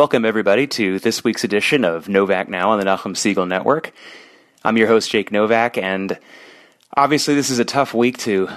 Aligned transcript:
Welcome, 0.00 0.24
everybody, 0.24 0.66
to 0.66 0.98
this 0.98 1.22
week's 1.22 1.44
edition 1.44 1.84
of 1.84 2.08
Novak 2.08 2.48
Now 2.48 2.70
on 2.70 2.78
the 2.78 2.86
Nachum 2.86 3.12
Segal 3.12 3.46
Network. 3.46 3.92
I'm 4.64 4.78
your 4.78 4.88
host, 4.88 5.10
Jake 5.10 5.30
Novak, 5.30 5.76
and 5.76 6.18
obviously, 6.96 7.34
this 7.34 7.50
is 7.50 7.58
a 7.58 7.66
tough 7.66 7.92
week 7.92 8.16
to 8.20 8.48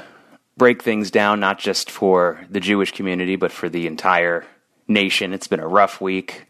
break 0.55 0.81
things 0.81 1.11
down, 1.11 1.41
not 1.41 1.59
just 1.59 1.91
for 1.91 2.39
the 2.49 2.61
Jewish 2.61 2.93
community, 2.93 3.35
but 3.35 3.51
for 3.51 3.67
the 3.67 3.87
entire 3.87 4.45
nation. 4.87 5.33
It's 5.33 5.49
been 5.49 5.59
a 5.59 5.67
rough 5.67 5.99
week, 5.99 6.47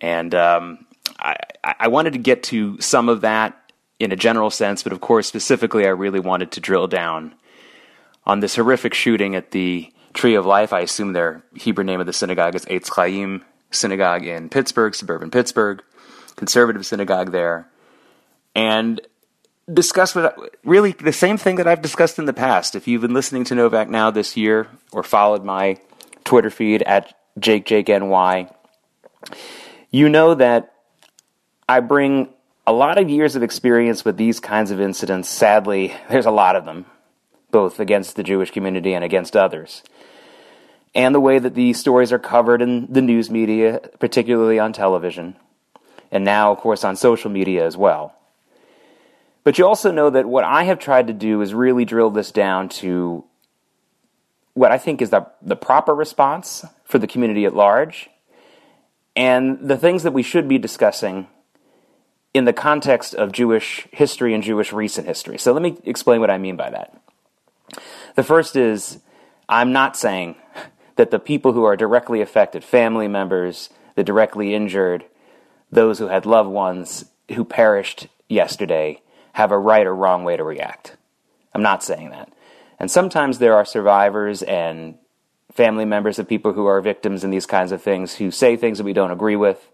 and 0.00 0.32
um, 0.36 0.86
I, 1.18 1.34
I 1.64 1.88
wanted 1.88 2.12
to 2.12 2.20
get 2.20 2.44
to 2.44 2.80
some 2.80 3.08
of 3.08 3.22
that 3.22 3.72
in 3.98 4.12
a 4.12 4.16
general 4.16 4.50
sense, 4.50 4.84
but 4.84 4.92
of 4.92 5.00
course, 5.00 5.26
specifically, 5.26 5.84
I 5.84 5.90
really 5.90 6.20
wanted 6.20 6.52
to 6.52 6.60
drill 6.60 6.86
down 6.86 7.34
on 8.24 8.38
this 8.38 8.54
horrific 8.54 8.94
shooting 8.94 9.34
at 9.34 9.50
the 9.50 9.92
Tree 10.14 10.36
of 10.36 10.46
Life. 10.46 10.72
I 10.72 10.78
assume 10.78 11.12
their 11.12 11.42
Hebrew 11.56 11.82
name 11.82 11.98
of 11.98 12.06
the 12.06 12.12
synagogue 12.12 12.54
is 12.54 12.64
Etz 12.66 12.88
Chaim 12.88 13.44
Synagogue 13.72 14.24
in 14.24 14.48
Pittsburgh, 14.48 14.94
suburban 14.94 15.30
Pittsburgh, 15.30 15.82
conservative 16.36 16.86
synagogue 16.86 17.32
there, 17.32 17.68
and 18.54 19.00
discuss 19.72 20.14
what 20.14 20.56
really 20.64 20.92
the 20.92 21.12
same 21.12 21.36
thing 21.36 21.56
that 21.56 21.66
I've 21.66 21.82
discussed 21.82 22.18
in 22.18 22.24
the 22.24 22.32
past. 22.32 22.74
If 22.74 22.86
you've 22.86 23.02
been 23.02 23.14
listening 23.14 23.44
to 23.44 23.54
Novak 23.54 23.88
now 23.88 24.10
this 24.10 24.36
year 24.36 24.68
or 24.92 25.02
followed 25.02 25.44
my 25.44 25.78
Twitter 26.24 26.50
feed 26.50 26.82
at 26.82 27.14
JakeJakeNY, 27.38 28.52
you 29.90 30.08
know 30.08 30.34
that 30.34 30.74
I 31.68 31.80
bring 31.80 32.28
a 32.66 32.72
lot 32.72 32.98
of 32.98 33.08
years 33.08 33.36
of 33.36 33.42
experience 33.42 34.04
with 34.04 34.16
these 34.16 34.40
kinds 34.40 34.70
of 34.70 34.80
incidents. 34.80 35.28
Sadly, 35.28 35.94
there's 36.10 36.26
a 36.26 36.30
lot 36.30 36.56
of 36.56 36.64
them, 36.64 36.86
both 37.50 37.80
against 37.80 38.16
the 38.16 38.22
Jewish 38.22 38.50
community 38.50 38.94
and 38.94 39.04
against 39.04 39.36
others. 39.36 39.82
And 40.94 41.14
the 41.14 41.20
way 41.20 41.38
that 41.38 41.54
these 41.54 41.80
stories 41.80 42.12
are 42.12 42.18
covered 42.18 42.60
in 42.60 42.92
the 42.92 43.00
news 43.00 43.30
media, 43.30 43.80
particularly 43.98 44.58
on 44.58 44.72
television, 44.72 45.36
and 46.10 46.24
now, 46.24 46.52
of 46.52 46.58
course, 46.58 46.84
on 46.84 46.96
social 46.96 47.30
media 47.30 47.64
as 47.64 47.76
well. 47.76 48.14
But 49.44 49.58
you 49.58 49.66
also 49.66 49.90
know 49.90 50.10
that 50.10 50.26
what 50.26 50.44
I 50.44 50.64
have 50.64 50.78
tried 50.78 51.06
to 51.06 51.12
do 51.12 51.40
is 51.40 51.54
really 51.54 51.84
drill 51.84 52.10
this 52.10 52.30
down 52.30 52.68
to 52.68 53.24
what 54.54 54.70
I 54.70 54.78
think 54.78 55.00
is 55.00 55.10
the, 55.10 55.26
the 55.40 55.56
proper 55.56 55.94
response 55.94 56.64
for 56.84 56.98
the 56.98 57.06
community 57.06 57.44
at 57.46 57.56
large 57.56 58.10
and 59.16 59.68
the 59.68 59.76
things 59.76 60.02
that 60.02 60.12
we 60.12 60.22
should 60.22 60.48
be 60.48 60.58
discussing 60.58 61.26
in 62.34 62.44
the 62.44 62.52
context 62.52 63.14
of 63.14 63.32
Jewish 63.32 63.86
history 63.92 64.34
and 64.34 64.42
Jewish 64.42 64.72
recent 64.72 65.06
history. 65.06 65.38
So 65.38 65.52
let 65.52 65.62
me 65.62 65.78
explain 65.84 66.20
what 66.20 66.30
I 66.30 66.38
mean 66.38 66.56
by 66.56 66.70
that. 66.70 66.96
The 68.14 68.22
first 68.22 68.56
is 68.56 69.00
I'm 69.48 69.72
not 69.72 69.96
saying 69.96 70.36
that 70.96 71.10
the 71.10 71.18
people 71.18 71.52
who 71.52 71.64
are 71.64 71.76
directly 71.76 72.20
affected, 72.20 72.64
family 72.64 73.08
members, 73.08 73.70
the 73.94 74.04
directly 74.04 74.54
injured, 74.54 75.04
those 75.70 75.98
who 75.98 76.08
had 76.08 76.26
loved 76.26 76.50
ones 76.50 77.04
who 77.34 77.44
perished 77.44 78.08
yesterday, 78.28 79.00
have 79.34 79.50
a 79.50 79.58
right 79.58 79.86
or 79.86 79.94
wrong 79.94 80.24
way 80.24 80.36
to 80.36 80.44
react. 80.44 80.96
I'm 81.54 81.62
not 81.62 81.82
saying 81.82 82.10
that. 82.10 82.32
And 82.78 82.90
sometimes 82.90 83.38
there 83.38 83.54
are 83.54 83.64
survivors 83.64 84.42
and 84.42 84.96
family 85.52 85.84
members 85.84 86.18
of 86.18 86.28
people 86.28 86.52
who 86.52 86.66
are 86.66 86.80
victims 86.80 87.24
in 87.24 87.30
these 87.30 87.46
kinds 87.46 87.72
of 87.72 87.82
things 87.82 88.14
who 88.16 88.30
say 88.30 88.56
things 88.56 88.78
that 88.78 88.84
we 88.84 88.92
don't 88.92 89.10
agree 89.10 89.36
with, 89.36 89.70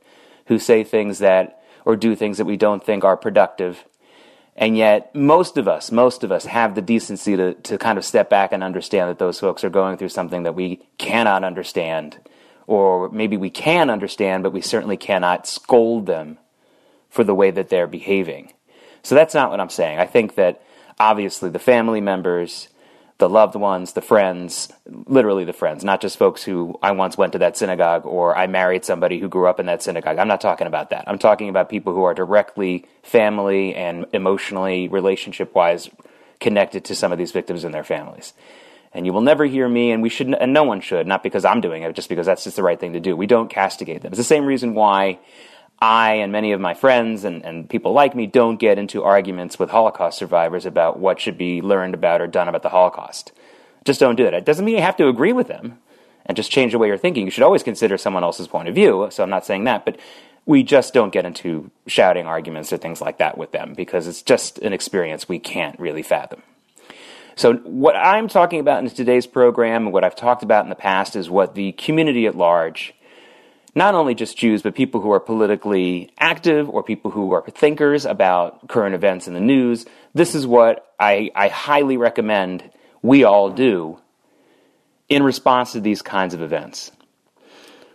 who 0.47 0.59
say 0.59 0.84
things 0.84 1.19
that 1.19 1.62
or 1.84 1.97
do 1.97 2.15
things 2.15 2.38
that 2.38 2.44
we 2.44 2.56
don't 2.56 2.84
think 2.84 3.04
are 3.04 3.16
productive. 3.16 3.84
And 4.60 4.76
yet, 4.76 5.14
most 5.14 5.56
of 5.56 5.69
us, 5.69 5.92
most 5.92 6.24
of 6.24 6.32
us 6.32 6.44
have 6.46 6.74
the 6.74 6.82
decency 6.82 7.36
to, 7.36 7.54
to 7.54 7.78
kind 7.78 7.96
of 7.96 8.04
step 8.04 8.28
back 8.28 8.50
and 8.50 8.64
understand 8.64 9.08
that 9.08 9.20
those 9.20 9.38
folks 9.38 9.62
are 9.62 9.70
going 9.70 9.96
through 9.96 10.08
something 10.08 10.42
that 10.42 10.56
we 10.56 10.82
cannot 10.98 11.44
understand, 11.44 12.19
or 12.66 13.08
maybe 13.10 13.36
we 13.36 13.50
can 13.50 13.88
understand, 13.88 14.42
but 14.42 14.52
we 14.52 14.60
certainly 14.60 14.97
cannot 14.97 15.47
scold 15.47 16.06
them 16.06 16.38
for 17.08 17.22
the 17.22 17.36
way 17.36 17.52
that 17.52 17.68
they're 17.68 17.86
behaving. 17.86 18.52
So 19.04 19.14
that's 19.14 19.32
not 19.32 19.52
what 19.52 19.60
I'm 19.60 19.70
saying. 19.70 20.00
I 20.00 20.06
think 20.06 20.34
that 20.34 20.60
obviously 20.98 21.50
the 21.50 21.60
family 21.60 22.00
members, 22.00 22.68
the 23.18 23.28
loved 23.28 23.56
ones, 23.56 23.92
the 23.94 24.00
friends, 24.00 24.72
literally 25.06 25.44
the 25.44 25.52
friends, 25.52 25.82
not 25.82 26.00
just 26.00 26.16
folks 26.16 26.44
who 26.44 26.78
I 26.82 26.92
once 26.92 27.18
went 27.18 27.32
to 27.32 27.38
that 27.40 27.56
synagogue 27.56 28.06
or 28.06 28.36
I 28.36 28.46
married 28.46 28.84
somebody 28.84 29.18
who 29.18 29.28
grew 29.28 29.48
up 29.48 29.58
in 29.58 29.66
that 29.66 29.82
synagogue. 29.82 30.18
I'm 30.18 30.28
not 30.28 30.40
talking 30.40 30.68
about 30.68 30.90
that. 30.90 31.04
I'm 31.08 31.18
talking 31.18 31.48
about 31.48 31.68
people 31.68 31.92
who 31.92 32.04
are 32.04 32.14
directly 32.14 32.86
family 33.02 33.74
and 33.74 34.06
emotionally, 34.12 34.86
relationship 34.86 35.52
wise, 35.52 35.90
connected 36.38 36.84
to 36.84 36.94
some 36.94 37.10
of 37.10 37.18
these 37.18 37.32
victims 37.32 37.64
and 37.64 37.74
their 37.74 37.82
families. 37.82 38.34
And 38.94 39.04
you 39.04 39.12
will 39.12 39.20
never 39.20 39.44
hear 39.44 39.68
me, 39.68 39.90
and 39.90 40.02
we 40.02 40.08
should, 40.08 40.32
and 40.32 40.52
no 40.52 40.62
one 40.62 40.80
should, 40.80 41.06
not 41.06 41.22
because 41.22 41.44
I'm 41.44 41.60
doing 41.60 41.82
it, 41.82 41.94
just 41.94 42.08
because 42.08 42.26
that's 42.26 42.44
just 42.44 42.56
the 42.56 42.62
right 42.62 42.78
thing 42.78 42.94
to 42.94 43.00
do. 43.00 43.16
We 43.16 43.26
don't 43.26 43.50
castigate 43.50 44.00
them. 44.00 44.12
It's 44.12 44.18
the 44.18 44.24
same 44.24 44.46
reason 44.46 44.74
why 44.74 45.18
I 45.81 46.15
and 46.15 46.33
many 46.33 46.53
of 46.53 46.61
my 46.61 46.75
friends 46.75 47.25
and, 47.25 47.44
and 47.44 47.69
people 47.69 47.93
like 47.93 48.15
me 48.15 48.27
don't 48.27 48.56
get 48.56 48.78
into 48.78 49.05
arguments 49.05 49.59
with 49.59 49.71
Holocaust 49.71 50.19
survivors 50.19 50.66
about 50.66 50.99
what 50.99 51.21
should 51.21 51.39
be 51.39 51.62
learned 51.62 51.94
about 51.94 52.21
or 52.21 52.27
done 52.27 52.49
about 52.49 52.62
the 52.62 52.69
Holocaust. 52.69 53.33
Just 53.84 54.00
don't 54.00 54.16
do 54.16 54.27
it. 54.27 54.34
It 54.34 54.44
doesn't 54.44 54.65
mean 54.65 54.77
you 54.77 54.83
have 54.83 54.97
to 54.97 55.09
agree 55.09 55.33
with 55.33 55.47
them 55.47 55.78
and 56.27 56.37
just 56.37 56.50
change 56.50 56.72
the 56.72 56.78
way 56.78 56.89
you're 56.89 56.99
thinking. 56.99 57.25
You 57.25 57.31
should 57.31 57.44
always 57.44 57.62
consider 57.62 57.97
someone 57.97 58.25
else's 58.25 58.49
point 58.49 58.69
of 58.69 58.75
view. 58.75 59.09
So 59.11 59.22
I'm 59.22 59.31
not 59.31 59.47
saying 59.47 59.65
that, 59.65 59.84
but 59.84 59.99
we 60.47 60.62
just 60.62 60.94
don't 60.94 61.12
get 61.12 61.25
into 61.25 61.71
shouting 61.87 62.27
arguments 62.27 62.72
or 62.72 62.78
things 62.78 63.00
like 63.00 63.19
that 63.19 63.39
with 63.39 63.53
them 63.53 63.75
because 63.75 64.06
it's 64.06 64.22
just 64.22 64.59
an 64.59 64.72
experience 64.72 65.28
we 65.28 65.39
can't 65.39 65.78
really 65.78 66.03
fathom. 66.03 66.43
So, 67.37 67.55
what 67.59 67.95
I'm 67.95 68.27
talking 68.27 68.59
about 68.59 68.83
in 68.83 68.91
today's 68.91 69.27
program 69.27 69.84
and 69.84 69.93
what 69.93 70.03
I've 70.03 70.16
talked 70.16 70.43
about 70.43 70.65
in 70.65 70.71
the 70.71 70.75
past 70.75 71.15
is 71.15 71.31
what 71.31 71.55
the 71.55 71.71
community 71.72 72.27
at 72.27 72.34
large 72.34 72.95
not 73.74 73.94
only 73.94 74.14
just 74.14 74.36
Jews, 74.36 74.62
but 74.62 74.74
people 74.74 75.00
who 75.00 75.10
are 75.10 75.20
politically 75.20 76.10
active 76.18 76.68
or 76.68 76.82
people 76.82 77.10
who 77.10 77.32
are 77.32 77.42
thinkers 77.42 78.04
about 78.04 78.68
current 78.68 78.94
events 78.94 79.26
in 79.28 79.34
the 79.34 79.40
news. 79.40 79.86
This 80.14 80.34
is 80.34 80.46
what 80.46 80.94
I, 80.98 81.30
I 81.34 81.48
highly 81.48 81.96
recommend 81.96 82.70
we 83.02 83.24
all 83.24 83.50
do 83.50 83.98
in 85.08 85.22
response 85.22 85.72
to 85.72 85.80
these 85.80 86.02
kinds 86.02 86.34
of 86.34 86.42
events. 86.42 86.92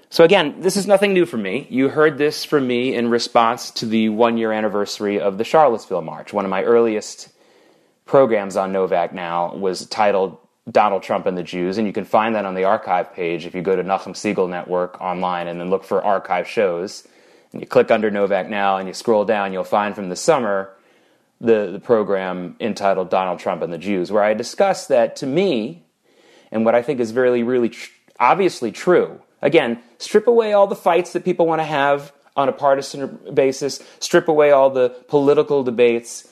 So, 0.09 0.23
again, 0.23 0.61
this 0.61 0.77
is 0.77 0.85
nothing 0.85 1.13
new 1.13 1.25
for 1.25 1.37
me. 1.37 1.65
You 1.71 1.89
heard 1.89 2.19
this 2.19 2.45
from 2.45 2.67
me 2.67 2.93
in 2.93 3.09
response 3.09 3.71
to 3.71 3.87
the 3.87 4.09
one 4.09 4.37
year 4.37 4.51
anniversary 4.51 5.19
of 5.19 5.39
the 5.39 5.43
Charlottesville 5.43 6.03
March. 6.03 6.31
One 6.31 6.45
of 6.45 6.51
my 6.51 6.63
earliest 6.63 7.29
programs 8.05 8.55
on 8.55 8.71
Novak 8.71 9.13
Now 9.13 9.55
was 9.55 9.87
titled 9.87 10.37
Donald 10.71 11.03
Trump 11.03 11.25
and 11.25 11.37
the 11.37 11.43
Jews, 11.43 11.77
and 11.77 11.85
you 11.85 11.93
can 11.93 12.05
find 12.05 12.35
that 12.35 12.45
on 12.45 12.55
the 12.55 12.63
archive 12.63 13.13
page 13.13 13.45
if 13.45 13.53
you 13.53 13.61
go 13.61 13.75
to 13.75 13.83
Nachum 13.83 14.13
Segal 14.13 14.49
Network 14.49 14.99
online 15.01 15.47
and 15.47 15.59
then 15.59 15.69
look 15.69 15.83
for 15.83 16.01
archive 16.03 16.47
shows. 16.47 17.05
And 17.51 17.61
you 17.61 17.67
click 17.67 17.91
under 17.91 18.09
Novak 18.09 18.49
Now 18.49 18.77
and 18.77 18.87
you 18.87 18.93
scroll 18.93 19.25
down, 19.25 19.51
you'll 19.51 19.63
find 19.63 19.93
from 19.93 20.09
the 20.09 20.15
summer 20.15 20.73
the, 21.41 21.69
the 21.71 21.79
program 21.79 22.55
entitled 22.59 23.09
Donald 23.09 23.39
Trump 23.39 23.61
and 23.61 23.73
the 23.73 23.77
Jews, 23.77 24.11
where 24.11 24.23
I 24.23 24.33
discuss 24.33 24.87
that 24.87 25.17
to 25.17 25.25
me, 25.25 25.83
and 26.51 26.63
what 26.63 26.75
I 26.75 26.81
think 26.81 27.01
is 27.01 27.13
really, 27.13 27.43
really 27.43 27.69
tr- 27.69 27.91
obviously 28.19 28.71
true. 28.71 29.21
Again, 29.41 29.79
strip 29.97 30.27
away 30.27 30.53
all 30.53 30.67
the 30.67 30.75
fights 30.75 31.11
that 31.13 31.25
people 31.25 31.45
want 31.45 31.59
to 31.59 31.65
have 31.65 32.13
on 32.37 32.47
a 32.47 32.53
partisan 32.53 33.19
basis, 33.33 33.83
strip 33.99 34.29
away 34.29 34.51
all 34.51 34.69
the 34.69 34.89
political 35.09 35.63
debates 35.63 36.27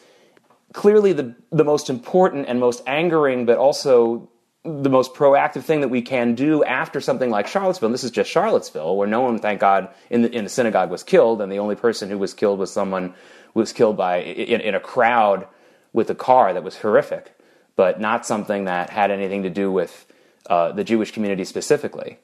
clearly 0.73 1.13
the, 1.13 1.35
the 1.51 1.63
most 1.63 1.89
important 1.89 2.47
and 2.47 2.59
most 2.59 2.81
angering, 2.87 3.45
but 3.45 3.57
also 3.57 4.29
the 4.63 4.89
most 4.89 5.13
proactive 5.13 5.63
thing 5.63 5.81
that 5.81 5.87
we 5.89 6.01
can 6.01 6.35
do 6.35 6.63
after 6.63 7.01
something 7.01 7.29
like 7.29 7.47
Charlottesville. 7.47 7.87
And 7.87 7.93
this 7.93 8.03
is 8.03 8.11
just 8.11 8.29
Charlottesville, 8.29 8.95
where 8.95 9.07
no 9.07 9.21
one, 9.21 9.39
thank 9.39 9.59
God, 9.59 9.89
in 10.09 10.21
the, 10.21 10.31
in 10.31 10.43
the 10.43 10.49
synagogue 10.49 10.91
was 10.91 11.03
killed, 11.03 11.41
and 11.41 11.51
the 11.51 11.59
only 11.59 11.75
person 11.75 12.09
who 12.09 12.17
was 12.17 12.33
killed 12.33 12.59
was 12.59 12.71
someone 12.71 13.13
who 13.53 13.59
was 13.59 13.73
killed 13.73 13.97
by 13.97 14.17
in, 14.21 14.61
in 14.61 14.75
a 14.75 14.79
crowd 14.79 15.47
with 15.93 16.09
a 16.09 16.15
car 16.15 16.53
that 16.53 16.63
was 16.63 16.77
horrific, 16.77 17.35
but 17.75 17.99
not 17.99 18.25
something 18.25 18.65
that 18.65 18.89
had 18.89 19.11
anything 19.11 19.43
to 19.43 19.49
do 19.49 19.71
with 19.71 20.05
uh, 20.47 20.71
the 20.71 20.83
Jewish 20.83 21.11
community 21.11 21.43
specifically. 21.43 22.19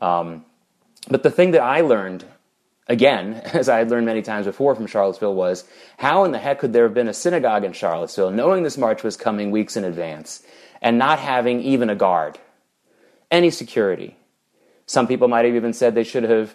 Um, 0.00 0.44
but 1.08 1.22
the 1.22 1.30
thing 1.30 1.50
that 1.50 1.62
I 1.62 1.82
learned 1.82 2.24
again, 2.86 3.34
as 3.52 3.68
I 3.68 3.78
had 3.78 3.90
learned 3.90 4.06
many 4.06 4.22
times 4.22 4.46
before 4.46 4.74
from 4.74 4.86
Charlottesville, 4.86 5.34
was 5.34 5.64
how 5.98 6.24
in 6.24 6.32
the 6.32 6.38
heck 6.38 6.58
could 6.58 6.72
there 6.72 6.84
have 6.84 6.94
been 6.94 7.08
a 7.08 7.14
synagogue 7.14 7.64
in 7.64 7.72
Charlottesville, 7.72 8.30
knowing 8.30 8.62
this 8.62 8.78
march 8.78 9.02
was 9.02 9.16
coming 9.16 9.50
weeks 9.50 9.76
in 9.76 9.84
advance, 9.84 10.42
and 10.82 10.98
not 10.98 11.18
having 11.18 11.60
even 11.60 11.90
a 11.90 11.94
guard, 11.94 12.38
any 13.30 13.50
security? 13.50 14.16
Some 14.86 15.06
people 15.06 15.28
might 15.28 15.44
have 15.44 15.54
even 15.54 15.72
said 15.72 15.94
they 15.94 16.04
should 16.04 16.24
have 16.24 16.54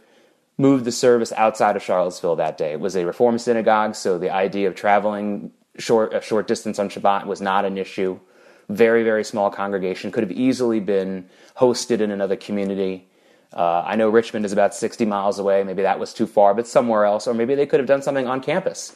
moved 0.57 0.85
the 0.85 0.91
service 0.91 1.31
outside 1.33 1.75
of 1.75 1.81
Charlottesville 1.81 2.35
that 2.35 2.57
day. 2.57 2.73
It 2.73 2.79
was 2.79 2.95
a 2.95 3.05
Reform 3.05 3.39
synagogue, 3.39 3.95
so 3.95 4.19
the 4.19 4.29
idea 4.29 4.67
of 4.67 4.75
traveling 4.75 5.51
short, 5.77 6.13
a 6.13 6.21
short 6.21 6.47
distance 6.47 6.77
on 6.77 6.89
Shabbat 6.89 7.25
was 7.25 7.41
not 7.41 7.65
an 7.65 7.77
issue. 7.77 8.19
Very, 8.67 9.03
very 9.03 9.23
small 9.23 9.49
congregation 9.49 10.11
could 10.11 10.23
have 10.23 10.31
easily 10.31 10.79
been 10.79 11.29
hosted 11.57 12.01
in 12.01 12.11
another 12.11 12.35
community. 12.35 13.08
Uh, 13.53 13.83
I 13.85 13.95
know 13.95 14.09
Richmond 14.09 14.45
is 14.45 14.53
about 14.53 14.75
60 14.75 15.05
miles 15.05 15.39
away. 15.39 15.63
Maybe 15.63 15.81
that 15.81 15.99
was 15.99 16.13
too 16.13 16.27
far, 16.27 16.53
but 16.53 16.67
somewhere 16.67 17.05
else. 17.05 17.27
Or 17.27 17.33
maybe 17.33 17.55
they 17.55 17.65
could 17.65 17.79
have 17.79 17.87
done 17.87 18.01
something 18.01 18.27
on 18.27 18.41
campus 18.41 18.95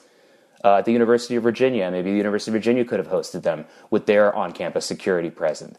uh, 0.64 0.76
at 0.76 0.86
the 0.86 0.92
University 0.92 1.36
of 1.36 1.44
Virginia. 1.44 1.90
Maybe 1.90 2.12
the 2.12 2.18
University 2.18 2.52
of 2.52 2.54
Virginia 2.54 2.86
could 2.86 3.00
have 3.00 3.08
hosted 3.08 3.42
them 3.42 3.66
with 3.90 4.06
their 4.06 4.34
on 4.36 4.52
campus 4.52 4.86
security 4.86 5.30
present. 5.30 5.78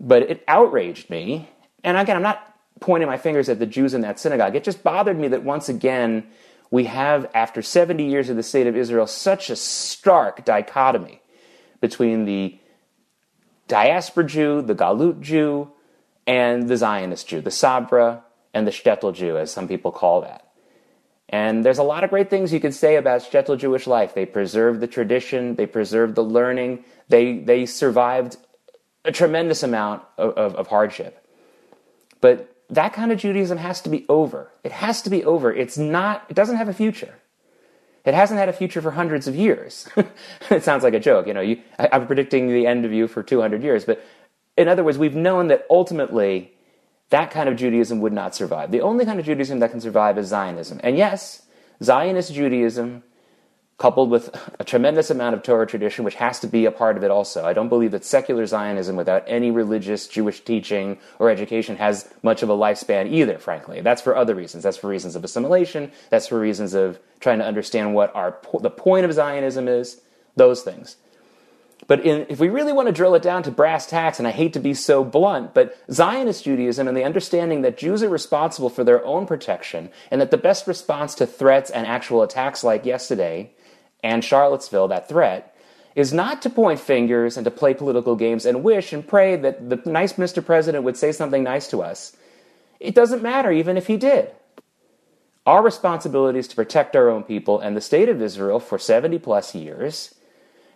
But 0.00 0.22
it 0.22 0.44
outraged 0.48 1.08
me. 1.10 1.48
And 1.84 1.96
again, 1.96 2.16
I'm 2.16 2.22
not 2.22 2.46
pointing 2.80 3.08
my 3.08 3.18
fingers 3.18 3.48
at 3.48 3.58
the 3.58 3.66
Jews 3.66 3.94
in 3.94 4.00
that 4.00 4.18
synagogue. 4.18 4.56
It 4.56 4.64
just 4.64 4.82
bothered 4.82 5.18
me 5.18 5.28
that 5.28 5.44
once 5.44 5.68
again, 5.68 6.26
we 6.70 6.84
have, 6.84 7.28
after 7.34 7.62
70 7.62 8.08
years 8.08 8.30
of 8.30 8.36
the 8.36 8.42
state 8.42 8.66
of 8.66 8.76
Israel, 8.76 9.06
such 9.06 9.50
a 9.50 9.56
stark 9.56 10.44
dichotomy 10.44 11.20
between 11.80 12.24
the 12.24 12.58
diaspora 13.68 14.24
Jew, 14.24 14.62
the 14.62 14.74
Galut 14.74 15.20
Jew, 15.20 15.70
and 16.30 16.68
the 16.68 16.76
Zionist 16.76 17.26
Jew, 17.26 17.40
the 17.40 17.50
Sabra 17.50 18.22
and 18.54 18.64
the 18.64 18.70
Shtetl 18.70 19.12
Jew, 19.12 19.36
as 19.36 19.50
some 19.50 19.66
people 19.66 19.90
call 19.90 20.20
that. 20.20 20.46
And 21.28 21.64
there's 21.64 21.78
a 21.78 21.82
lot 21.82 22.04
of 22.04 22.10
great 22.10 22.30
things 22.30 22.52
you 22.52 22.60
could 22.60 22.72
say 22.72 22.94
about 22.94 23.22
Shtetl 23.22 23.58
Jewish 23.58 23.88
life. 23.88 24.14
They 24.14 24.26
preserved 24.26 24.78
the 24.78 24.86
tradition, 24.86 25.56
they 25.56 25.66
preserved 25.66 26.14
the 26.14 26.22
learning, 26.22 26.84
they, 27.08 27.38
they 27.38 27.66
survived 27.66 28.36
a 29.04 29.10
tremendous 29.10 29.64
amount 29.64 30.04
of, 30.16 30.34
of, 30.34 30.54
of 30.54 30.66
hardship. 30.68 31.26
But 32.20 32.54
that 32.70 32.92
kind 32.92 33.10
of 33.10 33.18
Judaism 33.18 33.58
has 33.58 33.80
to 33.80 33.90
be 33.90 34.06
over. 34.08 34.52
It 34.62 34.70
has 34.70 35.02
to 35.02 35.10
be 35.10 35.24
over. 35.24 35.52
It's 35.52 35.76
not, 35.76 36.26
it 36.28 36.34
doesn't 36.34 36.58
have 36.58 36.68
a 36.68 36.74
future. 36.74 37.16
It 38.04 38.14
hasn't 38.14 38.38
had 38.38 38.48
a 38.48 38.52
future 38.52 38.80
for 38.80 38.92
hundreds 38.92 39.26
of 39.26 39.34
years. 39.34 39.88
it 40.50 40.62
sounds 40.62 40.84
like 40.84 40.94
a 40.94 41.00
joke, 41.00 41.26
you 41.26 41.34
know. 41.34 41.40
You, 41.40 41.60
I, 41.76 41.88
I'm 41.90 42.06
predicting 42.06 42.48
the 42.48 42.68
end 42.68 42.84
of 42.84 42.92
you 42.92 43.08
for 43.08 43.24
200 43.24 43.64
years, 43.64 43.84
but 43.84 44.00
in 44.56 44.68
other 44.68 44.84
words, 44.84 44.98
we've 44.98 45.14
known 45.14 45.48
that 45.48 45.66
ultimately 45.70 46.52
that 47.10 47.30
kind 47.30 47.48
of 47.48 47.56
Judaism 47.56 48.00
would 48.00 48.12
not 48.12 48.34
survive. 48.34 48.70
The 48.70 48.80
only 48.80 49.04
kind 49.04 49.18
of 49.18 49.26
Judaism 49.26 49.58
that 49.58 49.70
can 49.70 49.80
survive 49.80 50.16
is 50.16 50.28
Zionism. 50.28 50.80
And 50.82 50.96
yes, 50.96 51.42
Zionist 51.82 52.32
Judaism, 52.32 53.02
coupled 53.78 54.10
with 54.10 54.28
a 54.58 54.64
tremendous 54.64 55.10
amount 55.10 55.34
of 55.34 55.42
Torah 55.42 55.66
tradition, 55.66 56.04
which 56.04 56.16
has 56.16 56.38
to 56.38 56.46
be 56.46 56.66
a 56.66 56.70
part 56.70 56.98
of 56.98 57.02
it 57.02 57.10
also. 57.10 57.46
I 57.46 57.54
don't 57.54 57.70
believe 57.70 57.92
that 57.92 58.04
secular 58.04 58.44
Zionism 58.44 58.94
without 58.94 59.24
any 59.26 59.50
religious 59.50 60.06
Jewish 60.06 60.42
teaching 60.42 60.98
or 61.18 61.30
education 61.30 61.76
has 61.76 62.12
much 62.22 62.42
of 62.42 62.50
a 62.50 62.56
lifespan 62.56 63.10
either, 63.10 63.38
frankly. 63.38 63.80
That's 63.80 64.02
for 64.02 64.14
other 64.14 64.34
reasons. 64.34 64.62
That's 64.62 64.76
for 64.76 64.88
reasons 64.88 65.16
of 65.16 65.24
assimilation. 65.24 65.90
That's 66.10 66.26
for 66.28 66.38
reasons 66.38 66.74
of 66.74 67.00
trying 67.20 67.38
to 67.38 67.46
understand 67.46 67.94
what 67.94 68.14
our, 68.14 68.38
the 68.60 68.70
point 68.70 69.06
of 69.06 69.14
Zionism 69.14 69.66
is, 69.66 70.02
those 70.36 70.62
things. 70.62 70.96
But 71.86 72.04
in, 72.04 72.26
if 72.28 72.38
we 72.38 72.48
really 72.48 72.72
want 72.72 72.88
to 72.88 72.92
drill 72.92 73.14
it 73.14 73.22
down 73.22 73.42
to 73.44 73.50
brass 73.50 73.86
tacks, 73.86 74.18
and 74.18 74.28
I 74.28 74.32
hate 74.32 74.52
to 74.52 74.60
be 74.60 74.74
so 74.74 75.02
blunt, 75.02 75.54
but 75.54 75.76
Zionist 75.90 76.44
Judaism 76.44 76.86
and 76.86 76.96
the 76.96 77.04
understanding 77.04 77.62
that 77.62 77.78
Jews 77.78 78.02
are 78.02 78.08
responsible 78.08 78.68
for 78.68 78.84
their 78.84 79.04
own 79.04 79.26
protection, 79.26 79.90
and 80.10 80.20
that 80.20 80.30
the 80.30 80.36
best 80.36 80.66
response 80.66 81.14
to 81.16 81.26
threats 81.26 81.70
and 81.70 81.86
actual 81.86 82.22
attacks 82.22 82.62
like 82.62 82.84
yesterday 82.84 83.52
and 84.02 84.24
Charlottesville, 84.24 84.88
that 84.88 85.08
threat, 85.08 85.54
is 85.94 86.12
not 86.12 86.42
to 86.42 86.50
point 86.50 86.80
fingers 86.80 87.36
and 87.36 87.44
to 87.44 87.50
play 87.50 87.74
political 87.74 88.14
games 88.14 88.46
and 88.46 88.62
wish 88.62 88.92
and 88.92 89.06
pray 89.06 89.36
that 89.36 89.68
the 89.68 89.80
nice 89.90 90.14
Mr. 90.14 90.44
President 90.44 90.84
would 90.84 90.96
say 90.96 91.12
something 91.12 91.42
nice 91.42 91.68
to 91.68 91.82
us. 91.82 92.16
It 92.78 92.94
doesn't 92.94 93.22
matter 93.22 93.50
even 93.50 93.76
if 93.76 93.86
he 93.86 93.96
did. 93.96 94.30
Our 95.46 95.62
responsibility 95.62 96.38
is 96.38 96.48
to 96.48 96.56
protect 96.56 96.94
our 96.94 97.08
own 97.08 97.24
people, 97.24 97.58
and 97.58 97.76
the 97.76 97.80
state 97.80 98.08
of 98.08 98.22
Israel 98.22 98.60
for 98.60 98.78
70 98.78 99.18
plus 99.18 99.54
years 99.54 100.14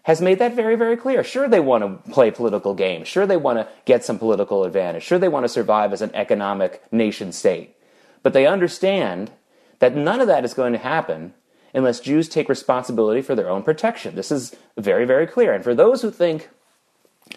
has 0.05 0.21
made 0.21 0.39
that 0.39 0.55
very, 0.55 0.77
very 0.77 0.97
clear. 0.97 1.25
Sure, 1.25 1.49
they 1.49 1.61
want 1.61 1.83
to 1.83 2.13
play 2.13 2.31
political 2.31 2.75
games. 2.75 3.09
Sure, 3.09 3.27
they 3.27 3.37
want 3.37 3.59
to 3.59 3.69
get 3.87 4.05
some 4.05 4.19
political 4.19 4.65
advantage. 4.65 5.03
Sure, 5.03 5.19
they 5.19 5.29
want 5.29 5.45
to 5.45 5.49
survive 5.49 5.93
as 5.93 6.03
an 6.03 6.15
economic 6.15 6.83
nation 6.93 7.33
state. 7.33 7.75
But 8.23 8.35
they 8.35 8.47
understand 8.47 9.31
that 9.79 9.97
none 9.97 10.21
of 10.21 10.27
that 10.29 10.45
is 10.45 10.55
going 10.55 10.73
to 10.73 10.79
happen 10.79 11.35
unless 11.73 12.01
Jews 12.01 12.29
take 12.29 12.49
responsibility 12.49 13.23
for 13.23 13.35
their 13.35 13.49
own 13.49 13.63
protection. 13.63 14.15
This 14.15 14.31
is 14.31 14.55
very, 14.77 15.07
very 15.07 15.27
clear. 15.27 15.53
And 15.53 15.65
for 15.65 15.75
those 15.75 16.03
who 16.03 16.11
think 16.11 16.51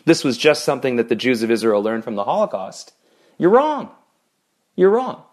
this 0.06 0.24
was 0.24 0.38
just 0.38 0.64
something 0.64 0.98
that 0.98 1.10
the 1.10 1.16
Jews 1.16 1.44
of 1.44 1.50
Israel 1.50 1.82
learned 1.82 2.04
from 2.04 2.16
the 2.16 2.26
Holocaust, 2.26 2.94
you're 3.38 3.50
wrong. 3.50 3.90
You're 4.76 4.92
wrong. 4.92 5.24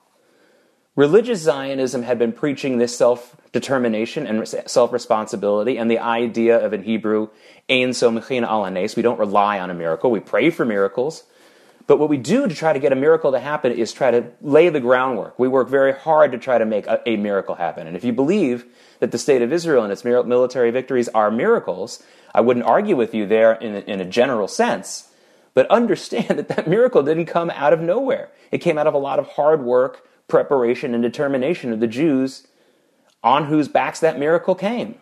Religious 0.97 1.41
Zionism 1.41 2.05
had 2.05 2.21
been 2.21 2.33
preaching 2.33 2.79
this 2.79 2.97
self 2.97 3.37
determination 3.51 4.27
and 4.27 4.47
self 4.67 4.93
responsibility 4.93 5.77
and 5.77 5.91
the 5.91 5.99
idea 5.99 6.65
of, 6.65 6.73
in 6.73 6.85
Hebrew, 6.85 7.31
ein 7.69 7.91
somichin 7.91 8.43
al 8.45 8.63
We 8.97 9.03
don't 9.03 9.19
rely 9.19 9.59
on 9.59 9.71
a 9.71 9.75
miracle, 9.75 10.11
we 10.11 10.21
pray 10.21 10.51
for 10.51 10.65
miracles. 10.65 11.25
But 11.87 11.99
what 11.99 12.09
we 12.09 12.17
do 12.17 12.49
to 12.49 12.55
try 12.55 12.73
to 12.73 12.79
get 12.79 12.93
a 12.93 12.97
miracle 12.97 13.33
to 13.33 13.39
happen 13.39 13.71
is 13.71 13.93
try 13.93 14.11
to 14.11 14.25
lay 14.41 14.71
the 14.71 14.81
groundwork. 14.81 15.39
We 15.39 15.49
work 15.49 15.69
very 15.69 15.93
hard 15.93 16.33
to 16.33 16.39
try 16.39 16.57
to 16.57 16.65
make 16.65 16.87
a, 16.87 17.03
a 17.05 17.17
miracle 17.17 17.57
happen. 17.57 17.87
And 17.87 17.95
if 17.95 18.05
you 18.05 18.13
believe 18.13 18.65
that 19.01 19.11
the 19.11 19.19
state 19.19 19.43
of 19.43 19.53
Israel 19.53 19.83
and 19.83 19.93
its 19.93 20.03
military 20.03 20.71
victories 20.71 21.09
are 21.09 21.31
miracles, 21.31 22.03
I 22.35 22.41
wouldn't 22.41 22.65
argue 22.65 22.97
with 22.97 23.15
you 23.15 23.27
there 23.27 23.53
in 23.55 23.75
in 23.75 24.01
a 24.01 24.05
general 24.05 24.47
sense. 24.47 25.09
But 25.55 25.69
understand 25.71 26.29
that 26.39 26.49
that 26.49 26.69
miracle 26.69 27.03
didn't 27.03 27.27
come 27.27 27.51
out 27.51 27.73
of 27.73 27.81
nowhere. 27.81 28.31
It 28.53 28.59
came 28.59 28.79
out 28.79 28.87
of 28.87 28.95
a 28.95 28.99
lot 28.99 29.19
of 29.19 29.27
hard 29.27 29.63
work, 29.63 30.09
preparation 30.29 30.95
and 30.95 31.03
determination 31.03 31.73
of 31.73 31.81
the 31.81 31.87
Jews 31.87 32.47
on 33.23 33.47
whose 33.47 33.69
backs 33.69 34.01
that 34.01 34.19
miracle 34.19 34.55
came. 34.55 34.97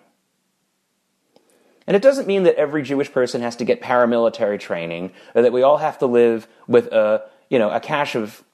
And 1.86 1.96
it 1.96 2.02
doesn't 2.02 2.28
mean 2.28 2.44
that 2.44 2.54
every 2.56 2.82
Jewish 2.82 3.10
person 3.10 3.42
has 3.42 3.56
to 3.56 3.64
get 3.64 3.82
paramilitary 3.82 4.58
training 4.58 5.12
or 5.34 5.42
that 5.42 5.52
we 5.52 5.62
all 5.62 5.78
have 5.78 5.98
to 5.98 6.06
live 6.06 6.46
with 6.69 6.86
a, 6.92 7.22
you 7.50 7.58
know, 7.58 7.70
a 7.70 7.80
cache 7.80 8.14
of 8.14 8.44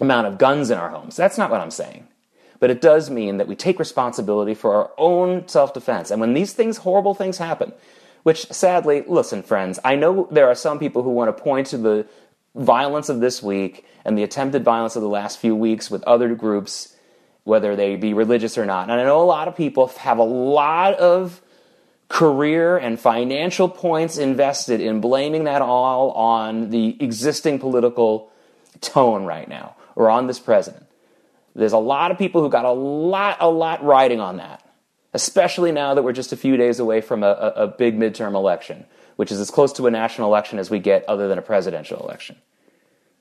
amount 0.00 0.26
of 0.26 0.38
guns 0.38 0.70
in 0.70 0.78
our 0.78 0.88
homes. 0.88 1.14
That's 1.14 1.36
not 1.36 1.50
what 1.50 1.60
I'm 1.60 1.70
saying. 1.70 2.08
But 2.60 2.70
it 2.70 2.80
does 2.80 3.10
mean 3.10 3.36
that 3.36 3.48
we 3.48 3.56
take 3.56 3.78
responsibility 3.78 4.54
for 4.54 4.74
our 4.74 4.90
own 4.96 5.46
self-defense. 5.48 6.10
And 6.10 6.20
when 6.20 6.32
these 6.32 6.54
things, 6.54 6.78
horrible 6.78 7.14
things 7.14 7.38
happen, 7.38 7.72
which 8.22 8.46
sadly, 8.46 9.04
listen, 9.06 9.42
friends, 9.42 9.78
I 9.84 9.96
know 9.96 10.28
there 10.30 10.48
are 10.48 10.54
some 10.54 10.78
people 10.78 11.02
who 11.02 11.10
want 11.10 11.36
to 11.36 11.42
point 11.42 11.66
to 11.68 11.78
the 11.78 12.06
violence 12.54 13.08
of 13.08 13.20
this 13.20 13.42
week 13.42 13.86
and 14.04 14.16
the 14.16 14.22
attempted 14.22 14.64
violence 14.64 14.96
of 14.96 15.02
the 15.02 15.08
last 15.08 15.38
few 15.38 15.54
weeks 15.56 15.90
with 15.90 16.02
other 16.04 16.34
groups, 16.34 16.94
whether 17.44 17.76
they 17.76 17.96
be 17.96 18.14
religious 18.14 18.58
or 18.58 18.66
not. 18.66 18.90
And 18.90 19.00
I 19.00 19.04
know 19.04 19.22
a 19.22 19.24
lot 19.24 19.48
of 19.48 19.56
people 19.56 19.88
have 19.88 20.18
a 20.18 20.24
lot 20.24 20.94
of 20.94 21.40
career 22.08 22.76
and 22.76 23.00
financial 23.00 23.68
points 23.68 24.18
invested 24.18 24.80
in 24.80 25.00
blaming 25.00 25.44
that 25.44 25.62
all 25.62 26.10
on 26.10 26.68
the 26.68 26.96
existing 27.00 27.58
political 27.58 28.30
tone 28.82 29.24
right 29.24 29.48
now 29.48 29.74
or 29.96 30.10
on 30.10 30.26
this 30.26 30.38
president. 30.38 30.86
There's 31.54 31.72
a 31.72 31.78
lot 31.78 32.10
of 32.10 32.18
people 32.18 32.42
who 32.42 32.50
got 32.50 32.64
a 32.64 32.70
lot, 32.70 33.38
a 33.40 33.48
lot 33.48 33.82
riding 33.84 34.20
on 34.20 34.38
that, 34.38 34.62
especially 35.14 35.72
now 35.72 35.94
that 35.94 36.02
we're 36.02 36.12
just 36.12 36.32
a 36.32 36.36
few 36.36 36.56
days 36.56 36.78
away 36.78 37.00
from 37.00 37.22
a, 37.22 37.30
a, 37.56 37.66
big 37.66 37.98
midterm 37.98 38.34
election 38.34 38.86
which 39.22 39.30
is 39.30 39.38
as 39.38 39.52
close 39.52 39.72
to 39.72 39.86
a 39.86 39.90
national 39.92 40.26
election 40.26 40.58
as 40.58 40.68
we 40.68 40.80
get 40.80 41.08
other 41.08 41.28
than 41.28 41.38
a 41.38 41.42
presidential 41.42 41.96
election. 42.00 42.34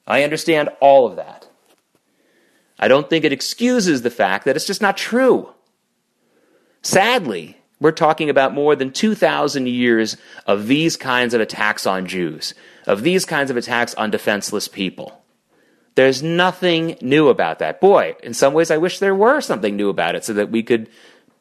I 0.07 0.23
understand 0.23 0.69
all 0.79 1.05
of 1.05 1.17
that. 1.17 1.47
I 2.79 2.87
don't 2.87 3.07
think 3.07 3.23
it 3.23 3.31
excuses 3.31 4.01
the 4.01 4.09
fact 4.09 4.45
that 4.45 4.55
it's 4.55 4.65
just 4.65 4.81
not 4.81 4.97
true. 4.97 5.53
Sadly, 6.81 7.55
we're 7.79 7.91
talking 7.91 8.31
about 8.31 8.51
more 8.51 8.75
than 8.75 8.91
2,000 8.91 9.67
years 9.67 10.17
of 10.47 10.65
these 10.65 10.97
kinds 10.97 11.35
of 11.35 11.39
attacks 11.39 11.85
on 11.85 12.07
Jews, 12.07 12.55
of 12.87 13.03
these 13.03 13.23
kinds 13.23 13.51
of 13.51 13.57
attacks 13.57 13.93
on 13.93 14.09
defenseless 14.09 14.67
people. 14.67 15.21
There's 15.93 16.23
nothing 16.23 16.97
new 16.99 17.29
about 17.29 17.59
that. 17.59 17.79
Boy, 17.79 18.15
in 18.23 18.33
some 18.33 18.55
ways, 18.55 18.71
I 18.71 18.77
wish 18.77 18.97
there 18.97 19.13
were 19.13 19.39
something 19.39 19.75
new 19.75 19.89
about 19.89 20.15
it 20.15 20.25
so 20.25 20.33
that 20.33 20.49
we 20.49 20.63
could 20.63 20.89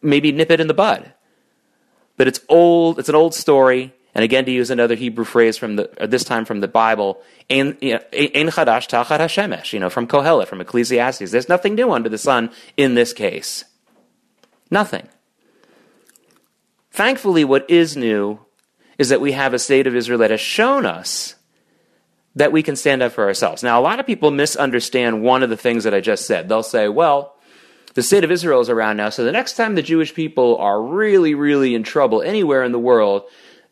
maybe 0.03 0.33
nip 0.33 0.51
it 0.51 0.61
in 0.61 0.67
the 0.67 0.75
bud. 0.75 1.15
But 2.19 2.29
it's 2.29 2.41
old, 2.51 2.99
it's 2.99 3.09
an 3.09 3.15
old 3.15 3.35
story. 3.35 3.95
And 4.15 4.25
again, 4.25 4.45
to 4.45 4.51
use 4.51 4.71
another 4.71 4.97
Hebrew 4.97 5.25
phrase 5.25 5.57
from 5.57 5.77
the, 5.77 5.91
this 6.09 6.25
time 6.25 6.45
from 6.45 6.61
the 6.61 6.69
Bible, 6.69 7.23
Ein 7.49 7.75
chadash 7.75 8.89
tachat 8.89 9.21
hashemesh, 9.21 9.73
you 9.73 9.79
know, 9.79 9.91
from 9.91 10.07
Kohelet, 10.07 10.49
from 10.49 10.61
Ecclesiastes. 10.61 11.31
There's 11.31 11.49
nothing 11.49 11.75
new 11.75 11.93
under 11.93 12.09
the 12.09 12.19
sun 12.19 12.51
in 12.77 12.95
this 12.95 13.13
case. 13.13 13.65
Nothing. 14.71 15.09
Thankfully, 16.91 17.45
what 17.45 17.71
is 17.71 17.97
new 17.97 18.41
is 18.99 19.09
that 19.11 19.21
we 19.21 19.33
have 19.33 19.55
a 19.55 19.59
state 19.59 19.87
of 19.87 19.95
Israel 19.95 20.19
that 20.19 20.31
has 20.31 20.41
shown 20.41 20.85
us 20.85 21.37
that 22.35 22.53
we 22.53 22.63
can 22.63 22.77
stand 22.77 23.03
up 23.03 23.13
for 23.13 23.25
ourselves. 23.25 23.63
Now, 23.63 23.81
a 23.81 23.83
lot 23.83 24.01
of 24.01 24.07
people 24.07 24.31
misunderstand 24.31 25.23
one 25.23 25.43
of 25.43 25.51
the 25.51 25.57
things 25.57 25.85
that 25.85 25.95
I 25.95 26.01
just 26.01 26.27
said. 26.27 26.49
They'll 26.49 26.63
say, 26.63 26.89
well, 26.89 27.37
the 27.95 28.03
state 28.03 28.25
of 28.25 28.31
Israel 28.31 28.61
is 28.61 28.71
around 28.71 28.97
now, 28.99 29.11
so 29.11 29.25
the 29.25 29.33
next 29.33 29.55
time 29.55 29.75
the 29.75 29.83
Jewish 29.83 30.15
people 30.15 30.57
are 30.59 30.81
really, 30.81 31.35
really 31.35 31.75
in 31.75 31.83
trouble 31.83 32.23
anywhere 32.23 32.63
in 32.63 32.73
the 32.73 32.79
world, 32.79 33.25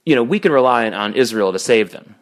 you 0.08 0.14
know, 0.14 0.22
we 0.22 0.40
can 0.40 0.52
rely 0.52 0.88
on 0.90 1.12
Israel 1.12 1.52
to 1.52 1.58
save 1.58 1.90
them. 1.90 2.14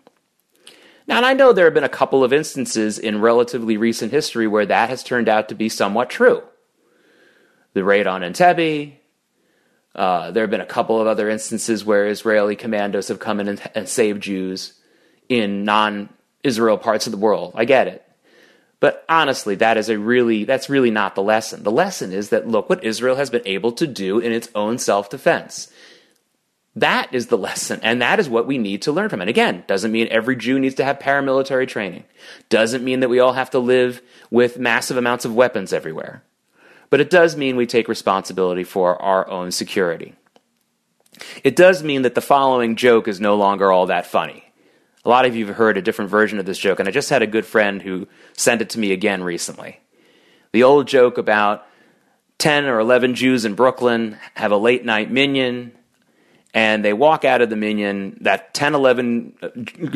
Now, 1.07 1.19
and 1.19 1.25
I 1.25 1.35
know 1.35 1.52
there 1.52 1.66
have 1.66 1.75
been 1.75 1.85
a 1.85 1.88
couple 1.88 2.25
of 2.25 2.33
instances 2.33 2.99
in 2.99 3.21
relatively 3.21 3.76
recent 3.76 4.11
history 4.11 4.49
where 4.49 4.66
that 4.66 4.88
has 4.88 5.05
turned 5.05 5.28
out 5.28 5.49
to 5.50 5.55
be 5.55 5.69
somewhat 5.69 6.11
true. 6.11 6.43
The 7.75 7.85
raid 7.85 8.09
on 8.09 8.23
Entebbe. 8.23 8.95
Uh, 9.95 10.33
there 10.33 10.43
have 10.43 10.50
been 10.50 10.61
a 10.61 10.66
couple 10.66 11.00
of 11.00 11.07
other 11.07 11.31
instances 11.31 11.85
where 11.85 12.09
Israeli 12.09 12.57
commandos 12.57 13.07
have 13.07 13.21
come 13.21 13.38
in 13.38 13.47
and, 13.47 13.71
and 13.73 13.88
saved 13.88 14.21
Jews 14.21 14.81
in 15.28 15.62
non-Israel 15.62 16.78
parts 16.78 17.07
of 17.07 17.12
the 17.12 17.19
world. 17.19 17.52
I 17.55 17.66
get 17.66 17.87
it. 17.87 18.02
But 18.81 19.05
honestly, 19.09 19.55
that 19.55 19.76
is 19.76 19.88
a 19.88 19.97
really, 19.97 20.43
that's 20.43 20.69
really 20.69 20.90
not 20.90 21.14
the 21.14 21.23
lesson. 21.23 21.62
The 21.62 21.71
lesson 21.71 22.12
is 22.12 22.31
that 22.31 22.49
look 22.49 22.69
what 22.69 22.83
Israel 22.83 23.14
has 23.14 23.31
been 23.31 23.47
able 23.47 23.71
to 23.73 23.87
do 23.87 24.19
in 24.19 24.33
its 24.33 24.49
own 24.57 24.78
self 24.78 25.09
defense 25.09 25.71
That 26.76 27.14
is 27.14 27.28
the 27.28 27.38
lesson, 27.38 27.80
and 27.83 28.02
that 28.02 28.21
is 28.21 28.28
what 28.28 28.47
we 28.47 28.59
need 28.59 28.83
to 28.83 28.92
learn 28.92 29.09
from 29.09 29.23
it. 29.23 29.28
Again, 29.28 29.64
doesn't 29.66 29.90
mean 29.90 30.09
every 30.11 30.37
Jew 30.37 30.59
needs 30.59 30.75
to 30.75 30.85
have 30.85 30.99
paramilitary 30.99 31.66
training. 31.66 32.04
Doesn't 32.50 32.85
mean 32.85 33.00
that 33.00 33.09
we 33.09 33.18
all 33.18 33.33
have 33.33 33.50
to 33.50 33.59
live 33.59 34.02
with 34.30 34.59
massive 34.59 34.99
amounts 34.99 35.25
of 35.25 35.35
weapons 35.35 35.73
everywhere. 35.73 36.23
But 36.90 37.00
it 37.00 37.09
does 37.09 37.35
mean 37.35 37.56
we 37.56 37.66
take 37.66 37.88
responsibility 37.88 38.62
for 38.62 39.00
our 39.00 39.28
own 39.28 39.52
security. 39.52 40.14
It 41.42 41.56
does 41.56 41.83
mean 41.83 42.02
that 42.02 42.14
the 42.14 42.21
following 42.21 42.76
joke 42.76 43.09
is 43.09 43.21
no 43.23 43.37
longer 43.37 43.73
all 43.73 43.87
that 43.87 44.06
funny. 44.06 44.45
A 45.02 45.09
lot 45.09 45.25
of 45.25 45.35
you 45.35 45.47
have 45.47 45.56
heard 45.56 45.78
a 45.78 45.83
different 45.83 46.11
version 46.11 46.38
of 46.38 46.45
this 46.45 46.59
joke, 46.59 46.78
and 46.78 46.88
I 46.88 46.92
just 46.92 47.11
had 47.11 47.23
a 47.23 47.26
good 47.26 47.47
friend 47.47 47.80
who 47.80 48.06
sent 48.35 48.61
it 48.61 48.71
to 48.71 48.78
me 48.78 48.92
again 48.92 49.23
recently. 49.23 49.80
The 50.52 50.64
old 50.64 50.88
joke 50.88 51.16
about 51.16 51.66
10 52.38 52.66
or 52.66 52.80
11 52.80 53.14
Jews 53.14 53.47
in 53.47 53.54
Brooklyn 53.54 54.18
have 54.35 54.52
a 54.52 54.56
late 54.59 54.85
night 54.85 55.11
minyan, 55.11 55.73
and 56.57 56.83
they 56.83 56.95
walk 56.95 57.27
out 57.27 57.43
of 57.43 57.51
the 57.51 57.55
minyan, 57.55 58.17
that 58.23 58.55
10, 58.55 58.75
11 58.75 59.35
uh, 59.43 59.49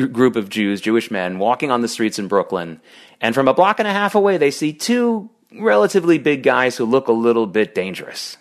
group 0.05 0.35
of 0.35 0.47
Jews, 0.47 0.79
Jewish 0.79 1.09
men, 1.09 1.39
walking 1.39 1.71
on 1.71 1.81
the 1.81 1.87
streets 1.87 2.19
in 2.19 2.27
Brooklyn, 2.27 2.79
and 3.19 3.33
from 3.33 3.47
a 3.47 3.53
block 3.55 3.79
and 3.79 3.87
a 3.87 3.91
half 3.91 4.13
away, 4.13 4.37
they 4.37 4.51
see 4.51 4.71
two 4.71 5.31
relatively 5.59 6.19
big 6.19 6.43
guys 6.43 6.77
who 6.77 6.85
look 6.85 7.07
a 7.07 7.13
little 7.13 7.47
bit 7.47 7.73
dangerous. 7.73 8.37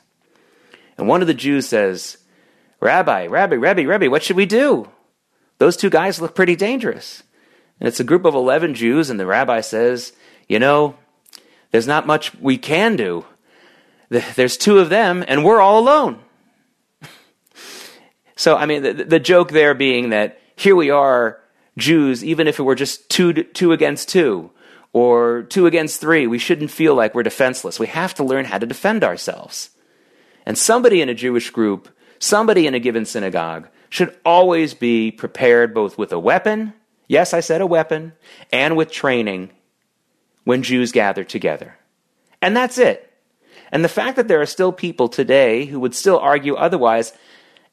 And 0.98 1.08
one 1.08 1.22
of 1.22 1.28
the 1.28 1.34
Jews 1.34 1.66
says, 1.66 2.18
Rabbi, 2.78 3.24
Rabbi, 3.24 3.56
Rabbi, 3.56 3.84
Rabbi, 3.84 4.08
what 4.08 4.22
should 4.22 4.36
we 4.36 4.44
do? 4.44 4.90
Those 5.56 5.78
two 5.78 5.88
guys 5.88 6.20
look 6.20 6.34
pretty 6.34 6.56
dangerous. 6.56 7.22
And 7.80 7.88
it's 7.88 8.00
a 8.00 8.04
group 8.04 8.26
of 8.26 8.34
11 8.34 8.74
Jews, 8.74 9.08
and 9.08 9.18
the 9.18 9.24
rabbi 9.24 9.62
says, 9.62 10.12
You 10.46 10.58
know, 10.58 10.94
there's 11.70 11.86
not 11.86 12.06
much 12.06 12.34
we 12.34 12.58
can 12.58 12.96
do. 12.96 13.24
There's 14.10 14.58
two 14.58 14.78
of 14.78 14.90
them, 14.90 15.24
and 15.26 15.42
we're 15.42 15.62
all 15.62 15.78
alone. 15.78 16.22
So, 18.40 18.56
I 18.56 18.64
mean, 18.64 18.82
the, 18.82 18.94
the 18.94 19.20
joke 19.20 19.50
there 19.50 19.74
being 19.74 20.08
that 20.10 20.40
here 20.56 20.74
we 20.74 20.88
are, 20.88 21.38
Jews, 21.76 22.24
even 22.24 22.48
if 22.48 22.58
it 22.58 22.62
were 22.62 22.74
just 22.74 23.10
two, 23.10 23.34
two 23.34 23.72
against 23.72 24.08
two 24.08 24.50
or 24.94 25.42
two 25.42 25.66
against 25.66 26.00
three, 26.00 26.26
we 26.26 26.38
shouldn't 26.38 26.70
feel 26.70 26.94
like 26.94 27.14
we're 27.14 27.22
defenseless. 27.22 27.78
We 27.78 27.88
have 27.88 28.14
to 28.14 28.24
learn 28.24 28.46
how 28.46 28.56
to 28.56 28.64
defend 28.64 29.04
ourselves. 29.04 29.68
And 30.46 30.56
somebody 30.56 31.02
in 31.02 31.10
a 31.10 31.14
Jewish 31.14 31.50
group, 31.50 31.90
somebody 32.18 32.66
in 32.66 32.72
a 32.72 32.80
given 32.80 33.04
synagogue, 33.04 33.68
should 33.90 34.16
always 34.24 34.72
be 34.72 35.10
prepared 35.10 35.74
both 35.74 35.98
with 35.98 36.10
a 36.10 36.18
weapon, 36.18 36.72
yes, 37.08 37.34
I 37.34 37.40
said 37.40 37.60
a 37.60 37.66
weapon, 37.66 38.14
and 38.50 38.74
with 38.74 38.90
training 38.90 39.50
when 40.44 40.62
Jews 40.62 40.92
gather 40.92 41.24
together. 41.24 41.76
And 42.40 42.56
that's 42.56 42.78
it. 42.78 43.12
And 43.70 43.84
the 43.84 43.88
fact 43.90 44.16
that 44.16 44.28
there 44.28 44.40
are 44.40 44.46
still 44.46 44.72
people 44.72 45.08
today 45.08 45.66
who 45.66 45.78
would 45.80 45.94
still 45.94 46.18
argue 46.18 46.54
otherwise 46.54 47.12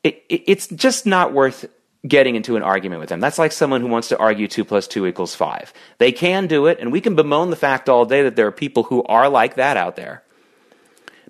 it, 0.07 0.23
it, 0.29 0.43
it's 0.47 0.67
just 0.67 1.05
not 1.05 1.33
worth 1.33 1.65
getting 2.07 2.35
into 2.35 2.55
an 2.55 2.63
argument 2.63 3.01
with 3.01 3.09
them. 3.09 3.19
That's 3.19 3.37
like 3.37 3.51
someone 3.51 3.81
who 3.81 3.87
wants 3.87 4.07
to 4.09 4.17
argue 4.17 4.47
2 4.47 4.63
plus 4.63 4.87
2 4.87 5.05
equals 5.05 5.35
5. 5.35 5.73
They 5.97 6.11
can 6.11 6.47
do 6.47 6.67
it, 6.67 6.79
and 6.79 6.91
we 6.91 7.01
can 7.01 7.15
bemoan 7.15 7.49
the 7.49 7.55
fact 7.55 7.89
all 7.89 8.05
day 8.05 8.23
that 8.23 8.35
there 8.35 8.47
are 8.47 8.51
people 8.51 8.83
who 8.83 9.03
are 9.03 9.29
like 9.29 9.55
that 9.55 9.77
out 9.77 9.95
there. 9.95 10.23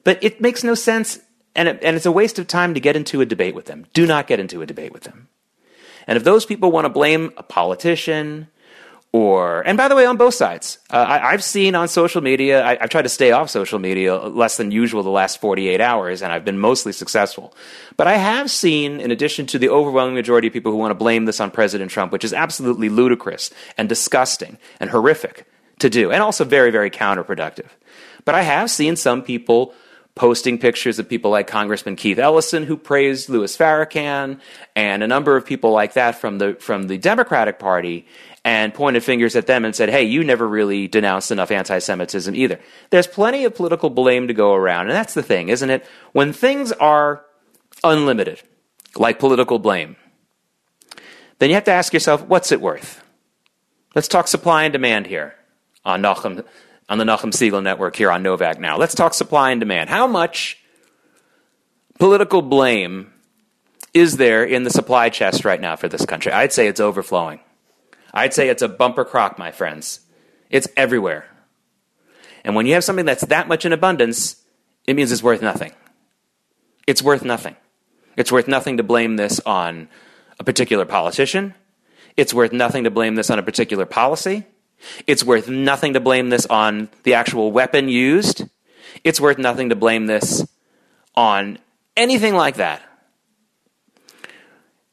But 0.03 0.23
it 0.23 0.39
makes 0.39 0.63
no 0.63 0.75
sense, 0.75 1.19
and, 1.55 1.67
it, 1.67 1.79
and 1.81 1.95
it's 1.95 2.05
a 2.05 2.11
waste 2.11 2.39
of 2.39 2.47
time 2.47 2.73
to 2.73 2.79
get 2.79 2.95
into 2.95 3.21
a 3.21 3.25
debate 3.25 3.55
with 3.55 3.65
them. 3.65 3.85
Do 3.93 4.05
not 4.05 4.27
get 4.27 4.39
into 4.39 4.61
a 4.61 4.65
debate 4.65 4.93
with 4.93 5.03
them. 5.03 5.29
And 6.05 6.15
if 6.15 6.23
those 6.23 6.45
people 6.45 6.71
want 6.71 6.85
to 6.85 6.89
blame 6.89 7.33
a 7.37 7.43
politician, 7.43 8.47
or 9.13 9.61
and 9.65 9.77
by 9.77 9.87
the 9.87 9.95
way 9.95 10.05
on 10.05 10.17
both 10.17 10.33
sides. 10.33 10.79
Uh, 10.89 11.05
I, 11.07 11.31
have 11.31 11.43
seen 11.43 11.75
on 11.75 11.87
social 11.87 12.21
media 12.21 12.63
I, 12.63 12.77
have 12.81 12.89
tried 12.89 13.03
to 13.03 13.09
stay 13.09 13.31
off 13.31 13.49
social 13.49 13.79
media 13.79 14.15
less 14.15 14.57
than 14.57 14.71
usual 14.71 15.03
the 15.03 15.09
last 15.09 15.39
48 15.39 15.79
hours 15.79 16.21
and 16.21 16.31
i've 16.31 16.45
been 16.45 16.59
mostly 16.59 16.91
successful. 16.91 17.53
But 17.95 18.07
i 18.07 18.17
have 18.17 18.51
seen 18.51 18.99
in 18.99 19.11
addition 19.11 19.45
to 19.47 19.59
the 19.59 19.69
overwhelming 19.69 20.15
majority 20.15 20.47
of 20.47 20.53
people 20.53 20.71
who 20.71 20.77
want 20.77 20.91
to 20.91 20.95
blame 20.95 21.25
this 21.25 21.39
on 21.39 21.51
president 21.51 21.91
trump 21.91 22.11
which 22.11 22.25
is 22.25 22.33
absolutely 22.33 22.89
ludicrous 22.89 23.51
and 23.77 23.87
disgusting 23.87 24.57
and 24.79 24.89
horrific 24.89 25.45
to 25.79 25.89
do 25.89 26.11
and 26.11 26.21
also 26.21 26.43
very 26.43 26.71
very 26.71 26.91
counterproductive. 26.91 27.69
But 28.25 28.35
i 28.35 28.41
have 28.41 28.69
seen 28.69 28.95
some 28.97 29.21
people 29.21 29.73
posting 30.17 30.57
pictures 30.57 30.99
of 30.99 31.07
people 31.07 31.31
like 31.31 31.47
Congressman 31.47 31.95
Keith 31.95 32.17
Ellison, 32.19 32.63
who 32.63 32.75
praised 32.75 33.29
Louis 33.29 33.55
Farrakhan, 33.55 34.39
and 34.75 35.03
a 35.03 35.07
number 35.07 35.37
of 35.37 35.45
people 35.45 35.71
like 35.71 35.93
that 35.93 36.19
from 36.19 36.39
the 36.39 36.55
from 36.59 36.87
the 36.87 36.97
Democratic 36.97 37.59
Party, 37.59 38.05
and 38.43 38.73
pointed 38.73 39.03
fingers 39.03 39.35
at 39.35 39.45
them 39.45 39.63
and 39.63 39.75
said, 39.75 39.89
hey, 39.89 40.03
you 40.03 40.23
never 40.23 40.47
really 40.47 40.87
denounced 40.87 41.31
enough 41.31 41.51
anti 41.51 41.79
Semitism 41.79 42.35
either. 42.35 42.59
There's 42.89 43.07
plenty 43.07 43.45
of 43.45 43.55
political 43.55 43.89
blame 43.89 44.27
to 44.27 44.33
go 44.33 44.53
around, 44.53 44.87
and 44.87 44.95
that's 44.95 45.13
the 45.13 45.23
thing, 45.23 45.49
isn't 45.49 45.69
it? 45.69 45.85
When 46.11 46.33
things 46.33 46.71
are 46.73 47.23
unlimited, 47.83 48.41
like 48.95 49.19
political 49.19 49.59
blame, 49.59 49.95
then 51.39 51.49
you 51.49 51.55
have 51.55 51.65
to 51.65 51.71
ask 51.71 51.93
yourself, 51.93 52.23
what's 52.23 52.51
it 52.51 52.59
worth? 52.59 53.03
Let's 53.95 54.07
talk 54.07 54.27
supply 54.27 54.63
and 54.63 54.73
demand 54.73 55.07
here 55.07 55.35
on, 55.85 56.01
Nachum, 56.01 56.43
on 56.89 56.97
the 56.97 57.03
Nachum 57.03 57.31
Segal 57.31 57.61
Network 57.61 57.95
here 57.95 58.11
on 58.11 58.23
Novak 58.23 58.59
Now. 58.59 58.77
Let's 58.77 58.95
talk 58.95 59.13
supply 59.13 59.51
and 59.51 59.59
demand. 59.59 59.89
How 59.89 60.07
much 60.07 60.57
political 61.99 62.41
blame 62.41 63.11
is 63.93 64.17
there 64.17 64.43
in 64.43 64.63
the 64.63 64.69
supply 64.69 65.09
chest 65.09 65.43
right 65.45 65.59
now 65.59 65.75
for 65.75 65.87
this 65.87 66.05
country? 66.05 66.31
I'd 66.31 66.53
say 66.53 66.67
it's 66.67 66.79
overflowing. 66.79 67.39
I'd 68.13 68.33
say 68.33 68.49
it's 68.49 68.61
a 68.61 68.69
bumper 68.69 69.05
crock, 69.05 69.37
my 69.37 69.51
friends. 69.51 70.01
It's 70.49 70.67
everywhere. 70.77 71.25
And 72.43 72.55
when 72.55 72.65
you 72.65 72.73
have 72.73 72.83
something 72.83 73.05
that's 73.05 73.25
that 73.25 73.47
much 73.47 73.65
in 73.65 73.73
abundance, 73.73 74.41
it 74.85 74.95
means 74.95 75.11
it's 75.11 75.23
worth 75.23 75.41
nothing. 75.41 75.73
It's 76.87 77.03
worth 77.03 77.25
nothing. 77.25 77.57
It's 78.15 78.31
worth 78.31 78.47
nothing 78.47 78.77
to 78.77 78.83
blame 78.83 79.17
this 79.17 79.41
on 79.41 79.89
a 80.39 80.43
particular 80.43 80.85
politician. 80.85 81.53
It's 82.15 82.33
worth 82.33 82.53
nothing 82.53 82.85
to 82.85 82.91
blame 82.91 83.15
this 83.15 83.29
on 83.29 83.37
a 83.37 83.43
particular 83.43 83.85
policy. 83.85 84.45
It's 85.05 85.23
worth 85.23 85.49
nothing 85.49 85.93
to 85.93 85.99
blame 85.99 86.29
this 86.29 86.45
on 86.45 86.89
the 87.03 87.13
actual 87.13 87.51
weapon 87.51 87.89
used. 87.89 88.45
It's 89.03 89.21
worth 89.21 89.37
nothing 89.37 89.69
to 89.69 89.75
blame 89.75 90.07
this 90.07 90.47
on 91.15 91.59
anything 91.95 92.35
like 92.35 92.55
that. 92.55 92.81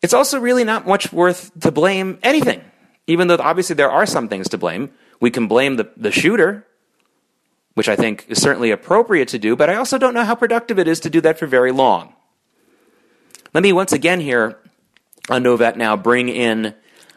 It's 0.03 0.15
also 0.15 0.39
really 0.39 0.65
not 0.65 0.87
much 0.87 1.13
worth 1.13 1.59
to 1.61 1.71
blame 1.71 2.19
anything 2.23 2.63
even 3.07 3.29
though 3.29 3.37
obviously 3.39 3.75
there 3.75 3.91
are 3.91 4.07
some 4.07 4.29
things 4.29 4.49
to 4.49 4.59
blame. 4.59 4.91
We 5.21 5.31
can 5.31 5.47
blame 5.47 5.77
the, 5.77 5.91
the 5.97 6.11
shooter, 6.11 6.67
which 7.75 7.89
I 7.89 7.97
think 7.97 8.27
is 8.29 8.41
certainly 8.41 8.71
appropriate 8.71 9.29
to 9.29 9.39
do, 9.39 9.57
but 9.57 9.69
I 9.69 9.77
also 9.77 9.99
don't 9.99 10.15
know 10.15 10.25
how 10.25 10.35
productive 10.35 10.79
it 10.79 10.89
is 10.89 11.01
to 11.01 11.11
do 11.11 11.21
that 11.23 11.39
for 11.39 11.47
very 11.47 11.73
long. 11.73 12.15
Let 13.53 13.63
me 13.63 13.73
once 13.73 13.93
again 13.93 14.21
here 14.21 14.59
on 15.29 15.43
Novak 15.43 15.77
now 15.77 15.97
bring 15.97 16.29
in 16.29 16.75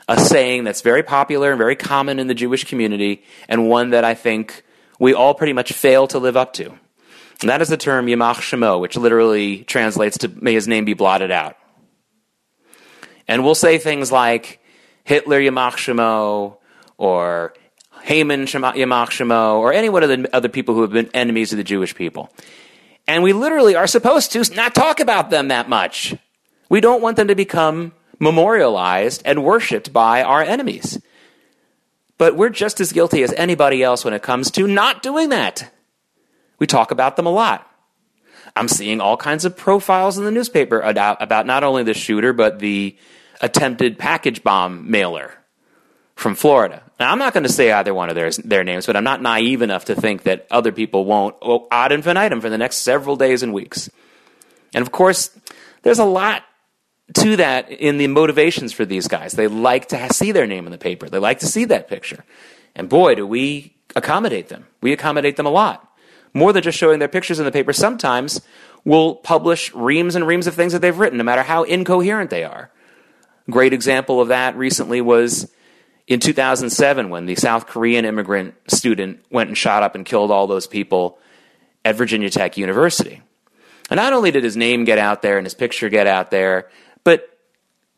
a 0.08 0.20
saying 0.20 0.64
that's 0.64 0.82
very 0.82 1.04
popular 1.04 1.52
and 1.52 1.58
very 1.58 1.76
common 1.76 2.20
in 2.20 2.28
the 2.28 2.34
Jewish 2.34 2.64
community, 2.64 3.24
and 3.50 3.68
one 3.70 3.90
that 3.92 4.04
I 4.04 4.14
think 4.14 4.64
we 5.00 5.14
all 5.14 5.34
pretty 5.34 5.54
much 5.54 5.74
fail 5.74 6.08
to 6.08 6.20
live 6.20 6.38
up 6.38 6.54
to. 6.54 6.66
And 7.42 7.50
that 7.50 7.62
is 7.62 7.70
the 7.70 7.78
term 7.78 8.08
Yimach 8.08 8.36
Shemo, 8.36 8.80
which 8.80 8.96
literally 8.98 9.64
translates 9.64 10.20
to 10.20 10.28
may 10.28 10.54
his 10.54 10.68
name 10.68 10.86
be 10.86 10.94
blotted 10.94 11.30
out. 11.30 11.56
And 13.28 13.44
we'll 13.44 13.56
say 13.56 13.78
things 13.78 14.12
like, 14.12 14.60
Hitler 15.04 15.40
Yamach 15.40 15.76
Shemo 15.78 16.58
or 16.98 17.54
Haman 18.02 18.46
Yamach 18.46 19.10
Shemo 19.10 19.60
or 19.60 19.72
any 19.72 19.88
one 19.88 20.04
of 20.04 20.10
the 20.10 20.30
other 20.36 20.50
people 20.50 20.76
who 20.76 20.82
have 20.82 20.92
been 20.92 21.10
enemies 21.14 21.54
of 21.54 21.58
the 21.58 21.64
Jewish 21.64 21.96
people. 21.96 22.30
And 23.08 23.24
we 23.24 23.32
literally 23.32 23.76
are 23.76 23.88
supposed 23.88 24.34
to 24.34 24.44
not 24.54 24.76
talk 24.76 25.00
about 25.00 25.30
them 25.30 25.48
that 25.48 25.70
much. 25.70 26.16
We 26.70 26.82
don't 26.82 27.02
want 27.02 27.16
them 27.16 27.30
to 27.30 27.36
become 27.36 27.94
memorialized 28.20 29.22
and 29.26 29.44
worshiped 29.44 29.94
by 29.94 30.24
our 30.24 30.42
enemies. 30.42 31.00
But 32.18 32.36
we're 32.36 32.50
just 32.50 32.80
as 32.80 32.92
guilty 32.92 33.24
as 33.24 33.34
anybody 33.34 33.84
else 33.84 34.04
when 34.04 34.14
it 34.14 34.24
comes 34.24 34.50
to 34.52 34.68
not 34.68 35.04
doing 35.04 35.30
that. 35.30 35.72
We 36.60 36.66
talk 36.66 36.92
about 36.92 37.16
them 37.16 37.28
a 37.28 37.32
lot. 37.32 37.70
I'm 38.56 38.68
seeing 38.68 39.02
all 39.02 39.18
kinds 39.18 39.46
of 39.46 39.56
profiles 39.56 40.18
in 40.18 40.26
the 40.26 40.32
newspaper 40.32 40.80
about, 40.80 41.46
not 41.46 41.64
only 41.64 41.84
the 41.84 41.94
shooter, 41.94 42.34
but 42.34 42.60
the 42.60 42.98
attempted 43.40 44.00
package 44.00 44.44
bomb 44.44 44.90
mailer 44.90 45.34
from 46.16 46.34
Florida. 46.34 46.82
Now, 47.00 47.12
I'm 47.12 47.20
not 47.20 47.34
going 47.34 47.44
to 47.44 47.52
say 47.52 47.72
either 47.72 47.94
one 47.94 48.10
of 48.10 48.16
their, 48.16 48.32
their 48.32 48.64
names, 48.64 48.88
but 48.88 48.96
I'm 48.96 49.04
not 49.04 49.22
naive 49.22 49.62
enough 49.62 49.86
to 49.86 49.96
think 49.96 50.24
that 50.24 50.48
other 50.50 50.72
people 50.72 51.06
won't 51.06 51.36
oh, 51.44 51.68
ad 51.70 51.92
infinitum 51.92 52.42
for 52.42 52.50
the 52.50 52.58
next 52.58 52.78
several 52.78 53.16
days 53.16 53.44
and 53.44 53.54
weeks. 53.54 53.92
And 54.74 54.82
of 54.82 54.92
course, 54.92 55.30
there's 55.84 56.00
a 56.00 56.06
lot 56.06 56.44
to 57.14 57.38
that 57.38 57.72
in 57.72 57.98
the 57.98 58.08
motivations 58.08 58.74
for 58.74 58.86
these 58.86 59.08
guys. 59.08 59.34
They 59.34 59.48
like 59.48 59.88
to 59.90 60.14
see 60.14 60.32
their 60.32 60.48
name 60.48 60.66
in 60.66 60.72
the 60.72 60.78
paper, 60.78 61.10
they 61.10 61.20
like 61.20 61.40
to 61.40 61.48
see 61.48 61.66
that 61.66 61.88
picture. 61.88 62.24
And 62.76 62.90
boy, 62.90 63.16
do 63.16 63.26
we 63.26 63.78
accommodate 63.96 64.50
them. 64.50 64.68
We 64.82 64.94
accommodate 64.94 65.36
them 65.36 65.46
a 65.46 65.52
lot. 65.52 65.84
More 66.34 66.54
than 66.54 66.64
just 66.64 66.78
showing 66.78 67.00
their 67.00 67.08
pictures 67.08 67.40
in 67.40 67.46
the 67.46 67.52
paper, 67.52 67.74
sometimes 67.74 68.42
we'll 68.84 69.16
publish 69.16 69.74
reams 69.74 70.16
and 70.16 70.28
reams 70.28 70.46
of 70.48 70.54
things 70.54 70.74
that 70.74 70.82
they've 70.82 70.98
written, 70.98 71.18
no 71.18 71.24
matter 71.24 71.44
how 71.44 71.64
incoherent 71.64 72.30
they 72.30 72.44
are. 72.44 72.72
Great 73.50 73.74
example 73.74 74.22
of 74.22 74.28
that 74.28 74.56
recently 74.58 75.02
was 75.02 75.52
in 76.06 76.20
2007 76.20 77.10
when 77.10 77.26
the 77.26 77.36
South 77.36 77.66
Korean 77.68 78.06
immigrant 78.06 78.56
student 78.68 79.24
went 79.32 79.50
and 79.50 79.58
shot 79.58 79.84
up 79.84 79.96
and 79.96 80.06
killed 80.06 80.32
all 80.32 80.48
those 80.48 80.68
people 80.68 81.18
at 81.84 81.96
Virginia 81.96 82.30
Tech 82.30 82.58
University. 82.58 83.22
And 83.90 83.98
not 83.98 84.14
only 84.14 84.32
did 84.32 84.44
his 84.44 84.58
name 84.58 84.84
get 84.84 84.98
out 84.98 85.22
there 85.22 85.38
and 85.38 85.46
his 85.46 85.54
picture 85.54 85.90
get 85.90 86.08
out 86.08 86.30
there, 86.30 86.70
But 87.08 87.40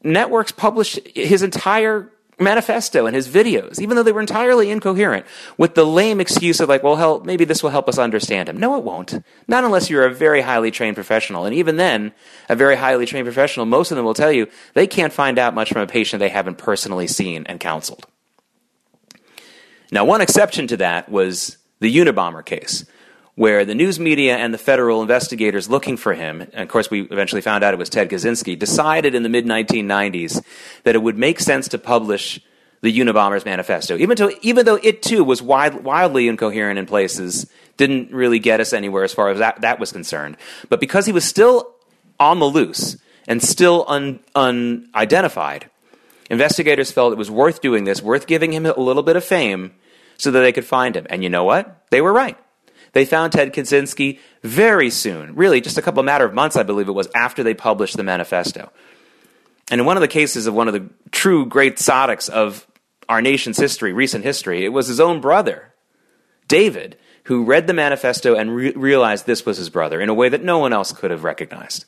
networks 0.03 0.51
published 0.51 0.99
his 1.15 1.41
entire 1.41 2.11
manifesto 2.37 3.07
and 3.07 3.15
his 3.15 3.27
videos, 3.27 3.81
even 3.81 3.95
though 3.95 4.03
they 4.03 4.11
were 4.11 4.21
entirely 4.21 4.69
incoherent, 4.69 5.25
with 5.57 5.73
the 5.73 5.83
lame 5.83 6.21
excuse 6.21 6.59
of 6.59 6.69
like, 6.69 6.83
well, 6.83 6.95
hell, 6.95 7.19
maybe 7.21 7.43
this 7.43 7.63
will 7.63 7.71
help 7.71 7.89
us 7.89 7.97
understand 7.97 8.47
him. 8.47 8.57
No, 8.57 8.77
it 8.77 8.83
won't. 8.83 9.19
Not 9.47 9.63
unless 9.63 9.89
you're 9.89 10.05
a 10.05 10.13
very 10.13 10.41
highly 10.41 10.69
trained 10.69 10.93
professional. 10.93 11.45
And 11.45 11.55
even 11.55 11.77
then, 11.77 12.11
a 12.49 12.55
very 12.55 12.75
highly 12.75 13.07
trained 13.07 13.25
professional, 13.25 13.65
most 13.65 13.89
of 13.89 13.95
them 13.95 14.05
will 14.05 14.13
tell 14.13 14.31
you 14.31 14.45
they 14.75 14.85
can't 14.85 15.11
find 15.11 15.39
out 15.39 15.55
much 15.55 15.73
from 15.73 15.81
a 15.81 15.87
patient 15.87 16.19
they 16.19 16.29
haven't 16.29 16.59
personally 16.59 17.07
seen 17.07 17.47
and 17.47 17.59
counseled. 17.59 18.05
Now, 19.91 20.05
one 20.05 20.21
exception 20.21 20.67
to 20.67 20.77
that 20.77 21.09
was 21.09 21.57
the 21.79 21.91
Unabomber 21.97 22.45
case, 22.45 22.85
where 23.39 23.63
the 23.63 23.73
news 23.73 24.01
media 24.01 24.35
and 24.35 24.53
the 24.53 24.57
federal 24.57 25.01
investigators 25.01 25.69
looking 25.69 25.95
for 25.95 26.13
him, 26.13 26.41
and 26.41 26.55
of 26.55 26.67
course 26.67 26.91
we 26.91 27.03
eventually 27.03 27.41
found 27.41 27.63
out 27.63 27.73
it 27.73 27.77
was 27.77 27.87
Ted 27.87 28.09
Kaczynski, 28.09 28.59
decided 28.59 29.15
in 29.15 29.23
the 29.23 29.29
mid 29.29 29.45
1990s 29.45 30.43
that 30.83 30.93
it 30.93 30.97
would 30.97 31.17
make 31.17 31.39
sense 31.39 31.69
to 31.69 31.77
publish 31.77 32.41
the 32.81 32.91
Unabomber's 32.91 33.45
manifesto, 33.45 33.95
even 33.95 34.17
though, 34.17 34.29
even 34.41 34.65
though 34.65 34.77
it 34.83 35.01
too 35.01 35.23
was 35.23 35.41
wide, 35.41 35.85
wildly 35.85 36.27
incoherent 36.27 36.77
in 36.77 36.85
places, 36.85 37.49
didn't 37.77 38.11
really 38.11 38.39
get 38.39 38.59
us 38.59 38.73
anywhere 38.73 39.05
as 39.05 39.13
far 39.13 39.29
as 39.29 39.39
that, 39.39 39.61
that 39.61 39.79
was 39.79 39.93
concerned. 39.93 40.35
But 40.67 40.81
because 40.81 41.05
he 41.05 41.13
was 41.13 41.23
still 41.23 41.73
on 42.19 42.39
the 42.39 42.45
loose 42.45 42.97
and 43.25 43.41
still 43.41 43.85
un, 43.87 44.19
unidentified, 44.35 45.69
investigators 46.29 46.91
felt 46.91 47.13
it 47.13 47.17
was 47.17 47.31
worth 47.31 47.61
doing 47.61 47.85
this, 47.85 48.01
worth 48.01 48.27
giving 48.27 48.51
him 48.51 48.65
a 48.65 48.77
little 48.77 49.03
bit 49.03 49.15
of 49.15 49.23
fame 49.23 49.71
so 50.17 50.29
that 50.29 50.41
they 50.41 50.51
could 50.51 50.65
find 50.65 50.93
him. 50.97 51.07
And 51.09 51.23
you 51.23 51.29
know 51.29 51.45
what? 51.45 51.85
They 51.89 52.01
were 52.01 52.11
right. 52.11 52.37
They 52.93 53.05
found 53.05 53.33
Ted 53.33 53.53
Kaczynski 53.53 54.19
very 54.43 54.89
soon, 54.89 55.35
really 55.35 55.61
just 55.61 55.77
a 55.77 55.81
couple 55.81 56.01
matter 56.03 56.25
of 56.25 56.33
months, 56.33 56.55
I 56.55 56.63
believe 56.63 56.87
it 56.87 56.93
was, 56.93 57.07
after 57.13 57.43
they 57.43 57.53
published 57.53 57.97
the 57.97 58.03
manifesto. 58.03 58.71
And 59.69 59.79
in 59.79 59.85
one 59.85 59.97
of 59.97 60.01
the 60.01 60.07
cases 60.07 60.47
of 60.47 60.53
one 60.53 60.67
of 60.67 60.73
the 60.73 60.89
true 61.11 61.45
great 61.45 61.77
Tzaddiks 61.77 62.29
of 62.29 62.67
our 63.07 63.21
nation's 63.21 63.57
history, 63.57 63.93
recent 63.93 64.23
history, 64.23 64.65
it 64.65 64.69
was 64.69 64.87
his 64.87 64.99
own 64.99 65.21
brother, 65.21 65.73
David, 66.47 66.97
who 67.23 67.43
read 67.43 67.67
the 67.67 67.73
manifesto 67.73 68.35
and 68.35 68.55
re- 68.55 68.71
realized 68.71 69.25
this 69.25 69.45
was 69.45 69.57
his 69.57 69.69
brother 69.69 70.01
in 70.01 70.09
a 70.09 70.13
way 70.13 70.29
that 70.29 70.43
no 70.43 70.57
one 70.57 70.73
else 70.73 70.91
could 70.91 71.11
have 71.11 71.23
recognized. 71.23 71.85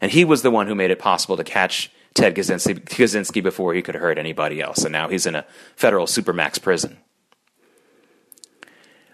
And 0.00 0.12
he 0.12 0.24
was 0.24 0.42
the 0.42 0.50
one 0.50 0.66
who 0.66 0.74
made 0.74 0.90
it 0.90 0.98
possible 0.98 1.36
to 1.36 1.44
catch 1.44 1.90
Ted 2.14 2.34
Kaczynski, 2.34 2.80
Kaczynski 2.84 3.42
before 3.42 3.74
he 3.74 3.82
could 3.82 3.94
hurt 3.94 4.18
anybody 4.18 4.60
else. 4.60 4.84
And 4.84 4.92
now 4.92 5.08
he's 5.08 5.26
in 5.26 5.34
a 5.34 5.46
federal 5.74 6.06
supermax 6.06 6.60
prison. 6.60 6.98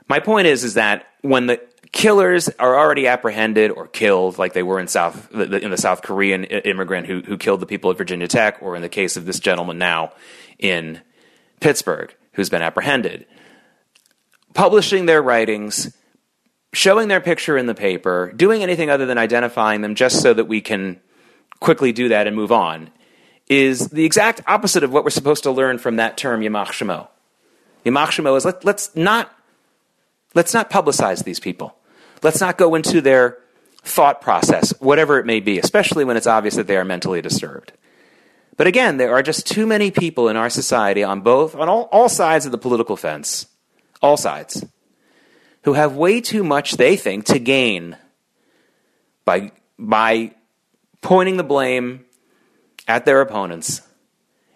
My 0.09 0.21
point 0.21 0.47
is, 0.47 0.65
is 0.65 0.75
that 0.75 1.07
when 1.23 1.47
the 1.47 1.61
killers 1.93 2.49
are 2.59 2.79
already 2.79 3.07
apprehended 3.07 3.71
or 3.71 3.87
killed, 3.87 4.39
like 4.39 4.53
they 4.55 4.63
were 4.63 4.81
in 4.81 4.89
South 4.89 5.31
in 5.33 5.71
the 5.71 5.77
South 5.77 6.03
Korean 6.03 6.45
immigrant 6.45 7.07
who 7.07 7.21
who 7.21 7.37
killed 7.37 7.61
the 7.61 7.67
people 7.67 7.91
at 7.91 7.99
Virginia 7.99 8.29
Tech, 8.29 8.63
or 8.63 8.75
in 8.77 8.83
the 8.83 8.89
case 8.89 9.17
of 9.17 9.27
this 9.27 9.39
gentleman 9.39 9.79
now 9.79 10.13
in 10.59 11.01
Pittsburgh 11.61 12.15
who's 12.33 12.49
been 12.49 12.63
apprehended, 12.63 13.27
publishing 14.55 15.07
their 15.07 15.23
writings, 15.23 15.95
showing 16.73 17.09
their 17.09 17.21
picture 17.21 17.59
in 17.59 17.67
the 17.67 17.75
paper, 17.75 18.33
doing 18.35 18.63
anything 18.63 18.89
other 18.89 19.05
than 19.07 19.19
identifying 19.19 19.83
them 19.83 19.95
just 19.95 20.23
so 20.23 20.33
that 20.33 20.47
we 20.47 20.61
can 20.61 20.99
quickly 21.61 21.93
do 21.93 22.09
that 22.09 22.27
and 22.27 22.35
move 22.35 22.51
on, 22.51 22.91
is 23.49 23.89
the 23.89 24.05
exact 24.05 24.41
opposite 24.47 24.83
of 24.83 24.93
what 24.93 25.05
we're 25.05 25.11
supposed 25.11 25.43
to 25.43 25.51
learn 25.51 25.79
from 25.79 25.97
that 25.97 26.17
term 26.17 26.41
Yamach 26.41 26.69
Shemo. 26.69 27.09
Is 27.85 28.45
let, 28.45 28.65
let's 28.65 28.97
not 28.97 29.31
Let's 30.35 30.55
not 30.55 30.71
publicize 30.71 31.25
these 31.25 31.41
people. 31.41 31.77
Let's 32.23 32.41
not 32.41 32.59
go 32.59 32.75
into 32.75 33.01
their 33.01 33.39
thought 33.83 34.21
process, 34.21 34.73
whatever 34.81 35.19
it 35.19 35.27
may 35.27 35.41
be, 35.41 35.59
especially 35.59 36.05
when 36.05 36.17
it's 36.17 36.27
obvious 36.27 36.57
that 36.57 36.67
they 36.67 36.77
are 36.77 36.85
mentally 36.85 37.21
disturbed. 37.21 37.73
But 38.57 38.67
again, 38.67 38.97
there 38.97 39.13
are 39.13 39.23
just 39.23 39.47
too 39.47 39.67
many 39.67 39.91
people 39.91 40.29
in 40.29 40.37
our 40.37 40.51
society 40.51 41.03
on 41.03 41.23
both, 41.23 41.55
on 41.55 41.69
all, 41.69 41.89
all 41.91 42.09
sides 42.09 42.47
of 42.47 42.53
the 42.53 42.59
political 42.59 42.97
fence, 42.97 43.47
all 44.01 44.17
sides, 44.17 44.65
who 45.65 45.73
have 45.73 45.97
way 45.97 46.21
too 46.21 46.45
much, 46.45 46.73
they 46.77 46.97
think, 46.97 47.25
to 47.27 47.39
gain 47.39 47.97
by, 49.25 49.53
by 49.79 50.33
pointing 51.01 51.37
the 51.37 51.45
blame 51.45 52.05
at 52.87 53.05
their 53.05 53.21
opponents 53.21 53.83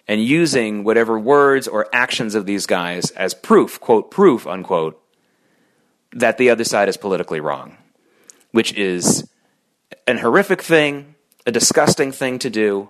and 0.06 0.22
using 0.22 0.84
whatever 0.84 1.18
words 1.18 1.66
or 1.66 1.88
actions 1.92 2.34
of 2.34 2.46
these 2.46 2.66
guys 2.66 3.10
as 3.12 3.34
proof, 3.34 3.80
quote, 3.80 4.10
proof, 4.10 4.46
unquote, 4.46 5.02
that 6.16 6.38
the 6.38 6.50
other 6.50 6.64
side 6.64 6.88
is 6.88 6.96
politically 6.96 7.40
wrong, 7.40 7.76
which 8.52 8.72
is 8.74 9.28
an 10.06 10.18
horrific 10.18 10.62
thing, 10.62 11.14
a 11.46 11.52
disgusting 11.52 12.10
thing 12.10 12.38
to 12.40 12.50
do. 12.50 12.88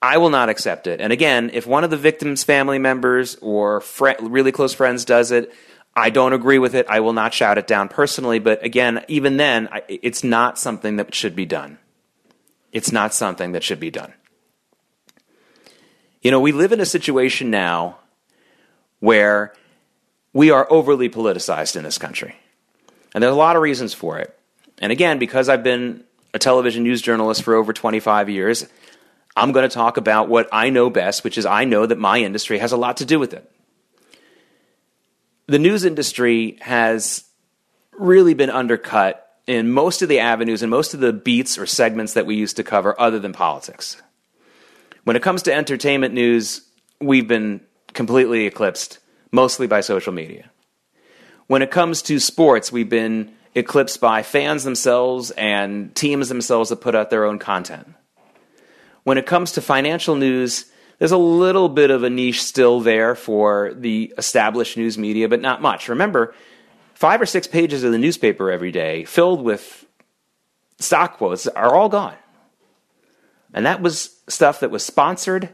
I 0.00 0.18
will 0.18 0.30
not 0.30 0.48
accept 0.48 0.86
it. 0.86 1.00
And 1.00 1.12
again, 1.12 1.50
if 1.52 1.66
one 1.66 1.84
of 1.84 1.90
the 1.90 1.96
victim's 1.96 2.42
family 2.42 2.78
members 2.78 3.36
or 3.40 3.80
fr- 3.80 4.10
really 4.20 4.50
close 4.50 4.74
friends 4.74 5.04
does 5.04 5.30
it, 5.30 5.52
I 5.94 6.10
don't 6.10 6.32
agree 6.32 6.58
with 6.58 6.74
it. 6.74 6.86
I 6.88 7.00
will 7.00 7.12
not 7.12 7.34
shout 7.34 7.58
it 7.58 7.66
down 7.66 7.88
personally. 7.88 8.38
But 8.38 8.64
again, 8.64 9.04
even 9.06 9.36
then, 9.36 9.68
I, 9.70 9.82
it's 9.88 10.24
not 10.24 10.58
something 10.58 10.96
that 10.96 11.14
should 11.14 11.36
be 11.36 11.46
done. 11.46 11.78
It's 12.72 12.90
not 12.90 13.12
something 13.12 13.52
that 13.52 13.62
should 13.62 13.78
be 13.78 13.90
done. 13.90 14.14
You 16.22 16.30
know, 16.30 16.40
we 16.40 16.52
live 16.52 16.72
in 16.72 16.80
a 16.80 16.86
situation 16.86 17.50
now 17.50 17.98
where 19.00 19.52
we 20.32 20.50
are 20.50 20.66
overly 20.70 21.08
politicized 21.08 21.76
in 21.76 21.84
this 21.84 21.98
country. 21.98 22.36
And 23.14 23.22
there's 23.22 23.32
a 23.32 23.36
lot 23.36 23.56
of 23.56 23.62
reasons 23.62 23.92
for 23.92 24.18
it. 24.18 24.38
And 24.78 24.90
again, 24.90 25.18
because 25.18 25.48
I've 25.48 25.62
been 25.62 26.04
a 26.34 26.38
television 26.38 26.82
news 26.82 27.02
journalist 27.02 27.42
for 27.42 27.54
over 27.54 27.72
25 27.72 28.30
years, 28.30 28.66
I'm 29.36 29.52
going 29.52 29.68
to 29.68 29.74
talk 29.74 29.96
about 29.96 30.28
what 30.28 30.48
I 30.52 30.70
know 30.70 30.90
best, 30.90 31.24
which 31.24 31.38
is 31.38 31.46
I 31.46 31.64
know 31.64 31.86
that 31.86 31.98
my 31.98 32.18
industry 32.18 32.58
has 32.58 32.72
a 32.72 32.76
lot 32.76 32.98
to 32.98 33.04
do 33.04 33.18
with 33.18 33.34
it. 33.34 33.50
The 35.46 35.58
news 35.58 35.84
industry 35.84 36.58
has 36.60 37.24
really 37.98 38.34
been 38.34 38.50
undercut 38.50 39.18
in 39.46 39.70
most 39.70 40.02
of 40.02 40.08
the 40.08 40.20
avenues 40.20 40.62
and 40.62 40.70
most 40.70 40.94
of 40.94 41.00
the 41.00 41.12
beats 41.12 41.58
or 41.58 41.66
segments 41.66 42.14
that 42.14 42.26
we 42.26 42.36
used 42.36 42.56
to 42.56 42.64
cover 42.64 42.98
other 42.98 43.18
than 43.18 43.32
politics. 43.32 44.00
When 45.04 45.16
it 45.16 45.22
comes 45.22 45.42
to 45.42 45.54
entertainment 45.54 46.14
news, 46.14 46.62
we've 47.00 47.26
been 47.26 47.60
completely 47.92 48.46
eclipsed 48.46 48.98
mostly 49.32 49.66
by 49.66 49.80
social 49.80 50.12
media. 50.12 50.50
When 51.46 51.62
it 51.62 51.70
comes 51.70 52.02
to 52.02 52.20
sports, 52.20 52.70
we've 52.70 52.88
been 52.88 53.32
eclipsed 53.54 54.00
by 54.00 54.22
fans 54.22 54.64
themselves 54.64 55.30
and 55.32 55.94
teams 55.94 56.28
themselves 56.28 56.70
that 56.70 56.76
put 56.76 56.94
out 56.94 57.10
their 57.10 57.24
own 57.24 57.38
content. 57.38 57.92
When 59.04 59.18
it 59.18 59.26
comes 59.26 59.52
to 59.52 59.60
financial 59.60 60.14
news, 60.14 60.66
there's 60.98 61.12
a 61.12 61.18
little 61.18 61.68
bit 61.68 61.90
of 61.90 62.04
a 62.04 62.10
niche 62.10 62.42
still 62.42 62.80
there 62.80 63.14
for 63.14 63.74
the 63.74 64.14
established 64.16 64.76
news 64.76 64.96
media, 64.96 65.28
but 65.28 65.40
not 65.40 65.60
much. 65.60 65.88
Remember, 65.88 66.34
five 66.94 67.20
or 67.20 67.26
six 67.26 67.46
pages 67.46 67.82
of 67.82 67.90
the 67.90 67.98
newspaper 67.98 68.50
every 68.50 68.70
day 68.70 69.04
filled 69.04 69.42
with 69.42 69.84
stock 70.78 71.16
quotes 71.16 71.46
are 71.48 71.74
all 71.74 71.88
gone. 71.88 72.16
And 73.52 73.66
that 73.66 73.82
was 73.82 74.16
stuff 74.28 74.60
that 74.60 74.70
was 74.70 74.84
sponsored 74.84 75.50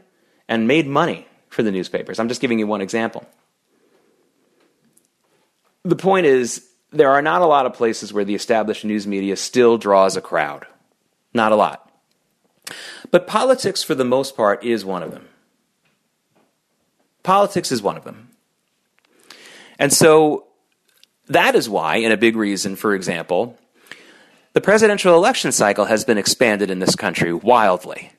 and 0.47 0.67
made 0.67 0.87
money 0.87 1.27
for 1.49 1.63
the 1.63 1.71
newspapers. 1.71 2.19
I'm 2.19 2.27
just 2.27 2.41
giving 2.41 2.59
you 2.59 2.67
one 2.67 2.81
example 2.81 3.25
the 5.83 5.95
point 5.95 6.25
is, 6.25 6.65
there 6.91 7.09
are 7.09 7.21
not 7.21 7.41
a 7.41 7.45
lot 7.45 7.65
of 7.65 7.73
places 7.73 8.11
where 8.11 8.25
the 8.25 8.35
established 8.35 8.83
news 8.83 9.05
media 9.05 9.35
still 9.35 9.77
draws 9.77 10.15
a 10.17 10.21
crowd. 10.21 10.65
Not 11.33 11.51
a 11.51 11.55
lot. 11.55 11.91
But 13.11 13.27
politics, 13.27 13.83
for 13.83 13.95
the 13.95 14.05
most 14.05 14.35
part, 14.35 14.63
is 14.63 14.85
one 14.85 15.03
of 15.03 15.11
them. 15.11 15.27
Politics 17.23 17.71
is 17.71 17.81
one 17.81 17.97
of 17.97 18.03
them. 18.03 18.29
And 19.77 19.93
so 19.93 20.47
that 21.27 21.55
is 21.55 21.69
why, 21.69 21.97
and 21.97 22.11
a 22.11 22.17
big 22.17 22.35
reason, 22.35 22.75
for 22.75 22.93
example, 22.93 23.57
the 24.53 24.61
presidential 24.61 25.15
election 25.15 25.51
cycle 25.51 25.85
has 25.85 26.03
been 26.03 26.17
expanded 26.17 26.69
in 26.69 26.79
this 26.79 26.95
country 26.95 27.33
wildly. 27.33 28.11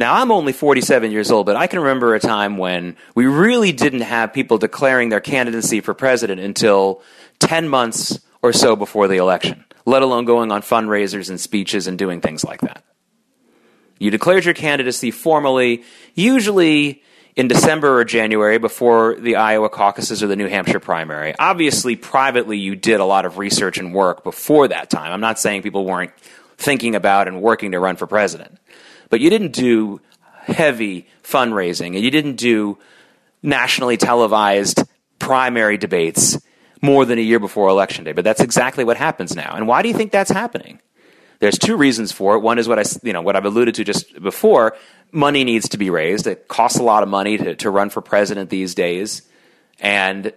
Now, 0.00 0.14
I'm 0.14 0.32
only 0.32 0.54
47 0.54 1.12
years 1.12 1.30
old, 1.30 1.44
but 1.44 1.56
I 1.56 1.66
can 1.66 1.78
remember 1.78 2.14
a 2.14 2.20
time 2.20 2.56
when 2.56 2.96
we 3.14 3.26
really 3.26 3.70
didn't 3.70 4.00
have 4.00 4.32
people 4.32 4.56
declaring 4.56 5.10
their 5.10 5.20
candidacy 5.20 5.82
for 5.82 5.92
president 5.92 6.40
until 6.40 7.02
10 7.40 7.68
months 7.68 8.18
or 8.40 8.54
so 8.54 8.76
before 8.76 9.08
the 9.08 9.18
election, 9.18 9.62
let 9.84 10.00
alone 10.00 10.24
going 10.24 10.50
on 10.50 10.62
fundraisers 10.62 11.28
and 11.28 11.38
speeches 11.38 11.86
and 11.86 11.98
doing 11.98 12.22
things 12.22 12.42
like 12.42 12.62
that. 12.62 12.82
You 13.98 14.10
declared 14.10 14.46
your 14.46 14.54
candidacy 14.54 15.10
formally, 15.10 15.84
usually 16.14 17.02
in 17.36 17.48
December 17.48 18.00
or 18.00 18.06
January 18.06 18.56
before 18.56 19.16
the 19.16 19.36
Iowa 19.36 19.68
caucuses 19.68 20.22
or 20.22 20.28
the 20.28 20.36
New 20.36 20.48
Hampshire 20.48 20.80
primary. 20.80 21.34
Obviously, 21.38 21.94
privately, 21.94 22.56
you 22.56 22.74
did 22.74 23.00
a 23.00 23.04
lot 23.04 23.26
of 23.26 23.36
research 23.36 23.76
and 23.76 23.92
work 23.92 24.24
before 24.24 24.66
that 24.68 24.88
time. 24.88 25.12
I'm 25.12 25.20
not 25.20 25.38
saying 25.38 25.60
people 25.60 25.84
weren't 25.84 26.12
thinking 26.56 26.94
about 26.94 27.28
and 27.28 27.42
working 27.42 27.72
to 27.72 27.78
run 27.78 27.96
for 27.96 28.06
president 28.06 28.58
but 29.10 29.20
you 29.20 29.28
didn't 29.28 29.52
do 29.52 30.00
heavy 30.44 31.06
fundraising 31.22 31.94
and 31.94 32.00
you 32.00 32.10
didn't 32.10 32.36
do 32.36 32.78
nationally 33.42 33.96
televised 33.96 34.82
primary 35.18 35.76
debates 35.76 36.40
more 36.82 37.04
than 37.04 37.18
a 37.18 37.22
year 37.22 37.38
before 37.38 37.68
election 37.68 38.04
day. 38.04 38.12
But 38.12 38.24
that's 38.24 38.40
exactly 38.40 38.84
what 38.84 38.96
happens 38.96 39.36
now. 39.36 39.54
And 39.54 39.68
why 39.68 39.82
do 39.82 39.88
you 39.88 39.94
think 39.94 40.12
that's 40.12 40.30
happening? 40.30 40.80
There's 41.40 41.58
two 41.58 41.76
reasons 41.76 42.12
for 42.12 42.36
it. 42.36 42.40
One 42.40 42.58
is 42.58 42.68
what 42.68 42.78
I, 42.78 42.84
you 43.02 43.12
know, 43.12 43.22
what 43.22 43.36
I've 43.36 43.44
alluded 43.44 43.74
to 43.76 43.84
just 43.84 44.20
before. 44.22 44.76
Money 45.10 45.44
needs 45.44 45.70
to 45.70 45.78
be 45.78 45.90
raised. 45.90 46.26
It 46.26 46.48
costs 46.48 46.78
a 46.78 46.82
lot 46.82 47.02
of 47.02 47.08
money 47.08 47.38
to, 47.38 47.54
to 47.56 47.70
run 47.70 47.90
for 47.90 48.00
president 48.02 48.50
these 48.50 48.74
days. 48.74 49.22
And 49.80 50.32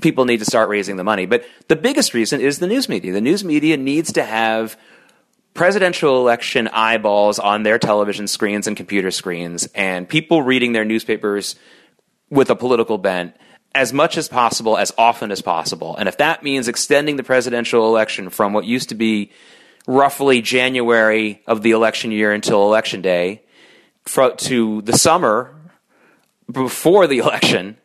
people 0.00 0.24
need 0.26 0.38
to 0.38 0.44
start 0.44 0.68
raising 0.68 0.96
the 0.96 1.04
money. 1.04 1.26
But 1.26 1.44
the 1.68 1.76
biggest 1.76 2.14
reason 2.14 2.40
is 2.40 2.58
the 2.58 2.66
news 2.66 2.88
media. 2.88 3.12
The 3.12 3.20
news 3.20 3.42
media 3.42 3.76
needs 3.76 4.12
to 4.12 4.22
have 4.22 4.76
presidential 5.58 6.20
election 6.20 6.68
eyeballs 6.68 7.40
on 7.40 7.64
their 7.64 7.80
television 7.80 8.28
screens 8.28 8.68
and 8.68 8.76
computer 8.76 9.10
screens 9.10 9.68
and 9.74 10.08
people 10.08 10.40
reading 10.40 10.72
their 10.72 10.84
newspapers 10.84 11.56
with 12.30 12.48
a 12.48 12.54
political 12.54 12.96
bent 12.96 13.34
as 13.74 13.92
much 13.92 14.16
as 14.16 14.28
possible, 14.28 14.78
as 14.78 14.92
often 14.96 15.32
as 15.32 15.42
possible. 15.42 15.96
And 15.96 16.08
if 16.08 16.18
that 16.18 16.44
means 16.44 16.68
extending 16.68 17.16
the 17.16 17.24
presidential 17.24 17.88
election 17.88 18.30
from 18.30 18.52
what 18.52 18.66
used 18.66 18.90
to 18.90 18.94
be 18.94 19.32
roughly 19.88 20.42
January 20.42 21.42
of 21.44 21.62
the 21.62 21.72
election 21.72 22.12
year 22.12 22.32
until 22.32 22.62
election 22.62 23.02
day 23.02 23.42
to 24.36 24.82
the 24.82 24.96
summer 24.96 25.56
before 26.48 27.08
the 27.08 27.18
election, 27.24 27.76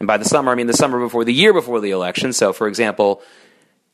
and 0.00 0.06
by 0.06 0.16
the 0.16 0.24
summer, 0.24 0.50
I 0.50 0.54
mean 0.54 0.66
the 0.66 0.72
summer 0.72 0.98
before 0.98 1.26
the 1.26 1.34
year 1.34 1.52
before 1.52 1.80
the 1.80 1.90
election. 1.90 2.32
So, 2.32 2.54
for 2.54 2.68
example, 2.68 3.20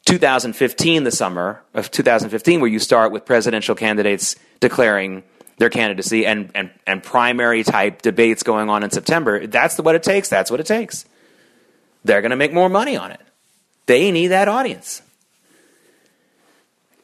2015, 0.05 1.05
the 1.05 1.11
summer 1.11 1.63
of 1.73 1.91
2015, 1.91 2.61
where 2.61 2.71
you 2.71 2.79
start 2.79 3.13
with 3.13 3.25
presidential 3.25 3.75
candidates 3.75 4.37
declaring 4.61 5.23
their 5.57 5.71
candidacy 5.71 6.27
and, 6.27 6.51
and, 6.55 6.71
and 6.87 7.03
primary 7.03 7.63
type 7.63 8.03
debates 8.03 8.43
going 8.43 8.69
on 8.69 8.83
in 8.83 8.91
September. 8.91 9.47
That's 9.47 9.79
what 9.79 9.95
it 9.95 10.03
takes. 10.03 10.29
That's 10.29 10.51
what 10.51 10.61
it 10.61 10.67
takes. 10.67 11.07
They're 12.05 12.21
going 12.21 12.31
to 12.31 12.37
make 12.37 12.53
more 12.53 12.69
money 12.69 12.97
on 12.97 13.13
it. 13.13 13.21
They 13.87 14.11
need 14.11 14.29
that 14.29 14.49
audience. 14.49 15.03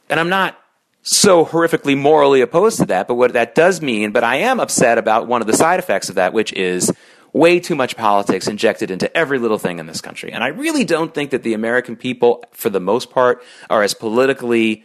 And 0.09 0.19
I'm 0.19 0.29
not 0.29 0.57
so 1.03 1.45
horrifically 1.45 1.97
morally 1.97 2.41
opposed 2.41 2.77
to 2.77 2.85
that, 2.85 3.07
but 3.07 3.15
what 3.15 3.33
that 3.33 3.55
does 3.55 3.81
mean, 3.81 4.11
but 4.11 4.23
I 4.23 4.37
am 4.37 4.59
upset 4.59 4.97
about 4.97 5.27
one 5.27 5.41
of 5.41 5.47
the 5.47 5.53
side 5.55 5.79
effects 5.79 6.09
of 6.09 6.15
that, 6.15 6.33
which 6.33 6.53
is 6.53 6.91
way 7.33 7.59
too 7.59 7.75
much 7.75 7.95
politics 7.95 8.47
injected 8.47 8.91
into 8.91 9.15
every 9.15 9.39
little 9.39 9.57
thing 9.57 9.79
in 9.79 9.85
this 9.85 10.01
country. 10.01 10.31
And 10.31 10.43
I 10.43 10.47
really 10.47 10.83
don't 10.83 11.13
think 11.13 11.31
that 11.31 11.43
the 11.43 11.53
American 11.53 11.95
people, 11.95 12.43
for 12.51 12.69
the 12.69 12.79
most 12.79 13.09
part, 13.09 13.43
are 13.69 13.83
as 13.83 13.93
politically 13.93 14.83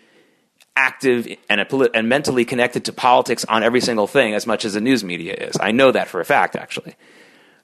active 0.77 1.27
and, 1.49 1.67
and 1.95 2.09
mentally 2.09 2.45
connected 2.45 2.85
to 2.85 2.93
politics 2.93 3.45
on 3.47 3.63
every 3.63 3.81
single 3.81 4.07
thing 4.07 4.35
as 4.35 4.47
much 4.47 4.65
as 4.65 4.75
the 4.75 4.81
news 4.81 5.03
media 5.03 5.35
is. 5.35 5.57
I 5.59 5.73
know 5.73 5.91
that 5.91 6.09
for 6.09 6.21
a 6.21 6.25
fact, 6.25 6.55
actually. 6.55 6.95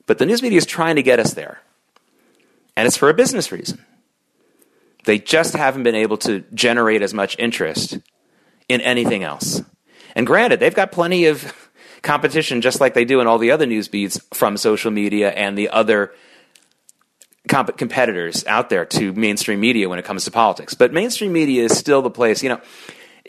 But 0.06 0.18
the 0.18 0.26
news 0.26 0.42
media 0.42 0.58
is 0.58 0.66
trying 0.66 0.96
to 0.96 1.02
get 1.02 1.20
us 1.20 1.34
there. 1.34 1.60
And 2.76 2.86
it's 2.86 2.96
for 2.96 3.08
a 3.08 3.14
business 3.14 3.52
reason. 3.52 3.84
They 5.04 5.18
just 5.18 5.54
haven't 5.54 5.82
been 5.82 5.94
able 5.94 6.16
to 6.18 6.40
generate 6.54 7.02
as 7.02 7.12
much 7.12 7.36
interest 7.38 7.98
in 8.68 8.80
anything 8.80 9.22
else. 9.22 9.62
And 10.14 10.26
granted, 10.26 10.60
they've 10.60 10.74
got 10.74 10.92
plenty 10.92 11.26
of 11.26 11.61
competition, 12.02 12.60
just 12.60 12.80
like 12.80 12.94
they 12.94 13.04
do 13.04 13.20
in 13.20 13.26
all 13.26 13.38
the 13.38 13.52
other 13.52 13.66
news 13.66 13.88
beats 13.88 14.20
from 14.34 14.56
social 14.56 14.90
media 14.90 15.30
and 15.30 15.56
the 15.56 15.70
other 15.70 16.12
comp- 17.48 17.76
competitors 17.76 18.44
out 18.46 18.68
there 18.68 18.84
to 18.84 19.12
mainstream 19.12 19.60
media 19.60 19.88
when 19.88 19.98
it 19.98 20.04
comes 20.04 20.24
to 20.24 20.30
politics. 20.30 20.74
But 20.74 20.92
mainstream 20.92 21.32
media 21.32 21.64
is 21.64 21.76
still 21.76 22.02
the 22.02 22.10
place, 22.10 22.42
you 22.42 22.48
know. 22.48 22.60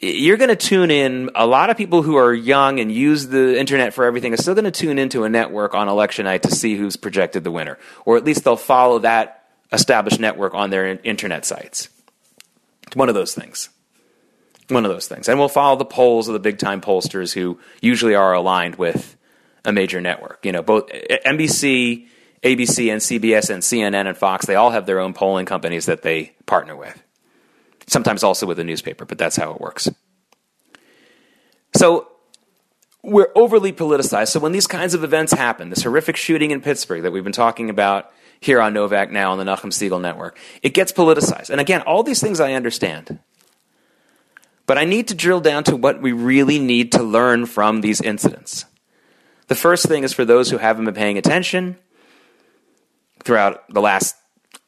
You're 0.02 0.38
going 0.38 0.50
to 0.50 0.56
tune 0.56 0.92
in. 0.92 1.30
A 1.34 1.46
lot 1.46 1.70
of 1.70 1.78
people 1.78 2.02
who 2.02 2.18
are 2.18 2.34
young 2.34 2.80
and 2.80 2.92
use 2.92 3.28
the 3.28 3.58
internet 3.58 3.94
for 3.94 4.04
everything 4.04 4.34
are 4.34 4.38
still 4.38 4.56
going 4.56 4.66
to 4.66 4.72
tune 4.72 5.00
into 5.00 5.24
a 5.24 5.30
network 5.30 5.76
on 5.76 5.88
election 5.88 6.26
night 6.26 6.44
to 6.44 6.52
see 6.52 6.76
who's 6.76 6.98
projected 6.98 7.46
the 7.46 7.52
winner, 7.52 7.78
or 8.04 8.18
at 8.18 8.26
least 8.26 8.44
they'll 8.44 8.58
follow 8.58 9.00
that 9.00 9.46
established 9.72 10.20
network 10.20 10.54
on 10.56 10.72
their 10.72 11.00
internet 11.04 11.46
sites. 11.46 11.90
It's 12.88 12.96
one 12.96 13.08
of 13.08 13.16
those 13.16 13.34
things. 13.34 13.70
One 14.74 14.86
of 14.86 14.92
those 14.92 15.08
things. 15.08 15.30
And 15.30 15.38
we'll 15.38 15.50
follow 15.50 15.78
the 15.78 15.86
polls 15.86 16.28
of 16.28 16.34
the 16.34 16.40
big 16.40 16.58
time 16.58 16.82
pollsters 16.82 17.34
who 17.34 17.60
usually 17.82 18.16
are 18.16 18.34
aligned 18.34 18.76
with 18.76 19.16
a 19.64 19.72
major 19.72 20.02
network. 20.02 20.46
You 20.46 20.52
know, 20.52 20.64
both 20.64 20.90
NBC, 20.90 22.08
ABC, 22.42 22.92
and 22.92 23.02
CBS, 23.02 23.50
and 23.50 23.62
CNN 23.62 24.08
and 24.08 24.18
Fox, 24.18 24.46
they 24.46 24.56
all 24.56 24.72
have 24.72 24.86
their 24.86 25.00
own 25.00 25.14
polling 25.14 25.46
companies 25.46 25.86
that 25.86 26.02
they 26.02 26.34
partner 26.46 26.76
with. 26.76 27.02
Sometimes 27.88 28.24
also 28.24 28.46
with 28.48 28.60
a 28.60 28.64
newspaper, 28.64 29.06
but 29.06 29.18
that's 29.18 29.36
how 29.36 29.52
it 29.52 29.62
works. 29.62 29.90
So 31.76 32.08
we're 33.04 33.32
overly 33.36 33.74
politicized. 33.74 34.30
So 34.30 34.40
when 34.40 34.54
these 34.54 34.68
kinds 34.68 34.94
of 34.94 35.04
events 35.04 35.34
happen, 35.34 35.70
this 35.70 35.84
horrific 35.84 36.16
shooting 36.16 36.52
in 36.52 36.62
Pittsburgh 36.62 37.04
that 37.04 37.12
we've 37.12 37.24
been 37.24 37.34
talking 37.34 37.70
about 37.70 38.12
here 38.40 38.62
on 38.62 38.74
Novak 38.74 39.12
now 39.12 39.32
on 39.32 39.38
the 39.38 39.44
Nachum 39.44 39.72
Segal 39.72 40.02
Network, 40.02 40.38
it 40.62 40.74
gets 40.74 40.92
politicized. 40.92 41.50
And 41.50 41.62
again, 41.62 41.82
all 41.82 42.04
these 42.04 42.22
things 42.22 42.40
I 42.40 42.54
understand. 42.54 43.20
But 44.66 44.78
I 44.78 44.86
need 44.86 45.10
to 45.10 45.16
drill 45.16 45.42
down 45.42 45.64
to 45.66 45.76
what 45.76 46.02
we 46.02 46.12
really 46.12 46.60
need 46.60 46.94
to 46.94 47.04
learn 47.04 47.46
from 47.46 47.82
these 47.82 48.02
incidents. 48.02 48.66
The 49.48 49.56
first 49.56 49.86
thing 49.86 50.04
is 50.04 50.14
for 50.14 50.26
those 50.26 50.50
who 50.50 50.58
haven't 50.58 50.86
been 50.86 50.94
paying 50.94 51.18
attention 51.18 51.78
throughout 53.24 53.68
the 53.70 53.82
last 53.82 54.16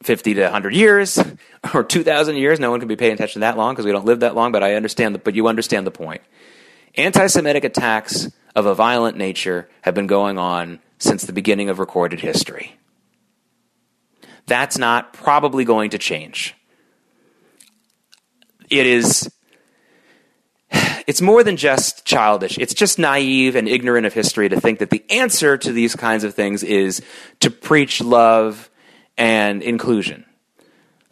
50 0.02 0.34
to 0.34 0.42
100 0.42 0.74
years 0.74 1.18
or 1.74 1.82
2,000 1.82 2.36
years. 2.36 2.60
No 2.60 2.70
one 2.70 2.80
can 2.80 2.88
be 2.88 2.96
paying 2.96 3.14
attention 3.14 3.40
that 3.40 3.56
long 3.56 3.74
because 3.74 3.86
we 3.86 3.92
don't 3.92 4.04
live 4.04 4.20
that 4.20 4.34
long, 4.34 4.52
but 4.52 4.62
I 4.62 4.74
understand, 4.74 5.14
the, 5.14 5.18
but 5.18 5.34
you 5.34 5.48
understand 5.48 5.86
the 5.86 5.90
point. 5.90 6.22
Anti 6.96 7.26
Semitic 7.26 7.64
attacks 7.64 8.30
of 8.54 8.66
a 8.66 8.74
violent 8.74 9.16
nature 9.16 9.68
have 9.82 9.94
been 9.94 10.06
going 10.06 10.38
on 10.38 10.80
since 10.98 11.24
the 11.24 11.32
beginning 11.32 11.68
of 11.68 11.78
recorded 11.78 12.20
history. 12.20 12.78
That's 14.46 14.78
not 14.78 15.12
probably 15.12 15.64
going 15.64 15.90
to 15.90 15.98
change. 15.98 16.54
It 18.70 18.86
is 18.86 19.30
it's 21.06 21.22
more 21.22 21.44
than 21.44 21.56
just 21.56 22.04
childish. 22.04 22.58
It's 22.58 22.74
just 22.74 22.98
naive 22.98 23.56
and 23.56 23.68
ignorant 23.68 24.06
of 24.06 24.12
history 24.12 24.48
to 24.48 24.60
think 24.60 24.80
that 24.80 24.90
the 24.90 25.04
answer 25.10 25.56
to 25.56 25.72
these 25.72 25.94
kinds 25.94 26.24
of 26.24 26.34
things 26.34 26.62
is 26.62 27.00
to 27.40 27.50
preach 27.50 28.00
love 28.00 28.70
and 29.16 29.62
inclusion. 29.62 30.24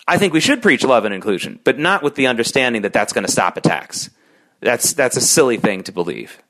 I 0.07 0.19
think 0.19 0.33
we 0.33 0.41
should 0.41 0.63
preach 0.63 0.85
love 0.85 1.05
and 1.05 1.15
inclusion, 1.15 1.61
but 1.65 1.79
not 1.79 2.03
with 2.03 2.15
the 2.15 2.27
understanding 2.27 2.83
that 2.83 2.93
that's 2.93 3.13
going 3.13 3.25
to 3.25 3.33
stop 3.33 3.57
attacks. 3.57 4.11
That's, 4.61 4.93
that's 4.93 5.17
a 5.17 5.21
silly 5.21 5.57
thing 5.57 5.83
to 5.85 5.93
believe. 5.93 6.43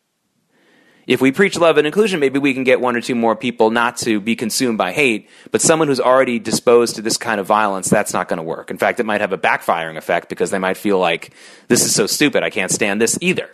If 1.07 1.21
we 1.21 1.33
preach 1.33 1.59
love 1.59 1.77
and 1.77 1.87
inclusion, 1.87 2.19
maybe 2.19 2.39
we 2.39 2.55
can 2.55 2.65
get 2.65 2.81
one 2.81 2.97
or 2.97 3.01
two 3.01 3.15
more 3.15 3.37
people 3.37 3.71
not 3.71 3.99
to 3.99 4.21
be 4.21 4.37
consumed 4.37 4.79
by 4.79 4.93
hate, 4.93 5.29
but 5.51 5.61
someone 5.61 5.89
who's 5.89 6.01
already 6.01 6.39
disposed 6.39 6.97
to 6.97 7.03
this 7.03 7.19
kind 7.19 7.41
of 7.41 7.47
violence, 7.47 7.91
that's 7.91 8.15
not 8.15 8.29
going 8.29 8.39
to 8.39 8.43
work. 8.43 8.71
In 8.71 8.79
fact, 8.79 9.01
it 9.01 9.07
might 9.07 9.21
have 9.21 9.33
a 9.33 9.39
backfiring 9.39 9.99
effect 9.99 10.29
because 10.29 10.51
they 10.51 10.59
might 10.59 10.79
feel 10.79 10.99
like, 10.99 11.35
this 11.69 11.85
is 11.85 11.95
so 11.95 12.07
stupid, 12.07 12.43
I 12.43 12.51
can't 12.51 12.71
stand 12.71 13.01
this 13.01 13.19
either. 13.21 13.51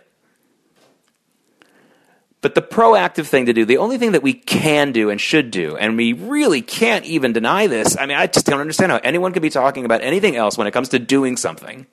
But 2.39 2.55
the 2.55 2.61
proactive 2.61 3.27
thing 3.27 3.45
to 3.45 3.53
do, 3.53 3.65
the 3.65 3.77
only 3.77 3.99
thing 3.99 4.13
that 4.13 4.23
we 4.23 4.33
can 4.33 4.91
do 4.93 5.09
and 5.09 5.21
should 5.21 5.51
do, 5.51 5.77
and 5.77 5.95
we 5.95 6.13
really 6.13 6.61
can't 6.61 7.05
even 7.05 7.33
deny 7.33 7.67
this. 7.67 7.95
I 7.97 8.07
mean, 8.07 8.17
I 8.17 8.27
just 8.27 8.47
don't 8.47 8.61
understand 8.61 8.91
how 8.91 8.97
anyone 9.03 9.31
could 9.31 9.43
be 9.43 9.51
talking 9.51 9.85
about 9.85 10.01
anything 10.01 10.35
else 10.35 10.57
when 10.57 10.65
it 10.65 10.71
comes 10.71 10.89
to 10.89 10.99
doing 10.99 11.37
something 11.37 11.85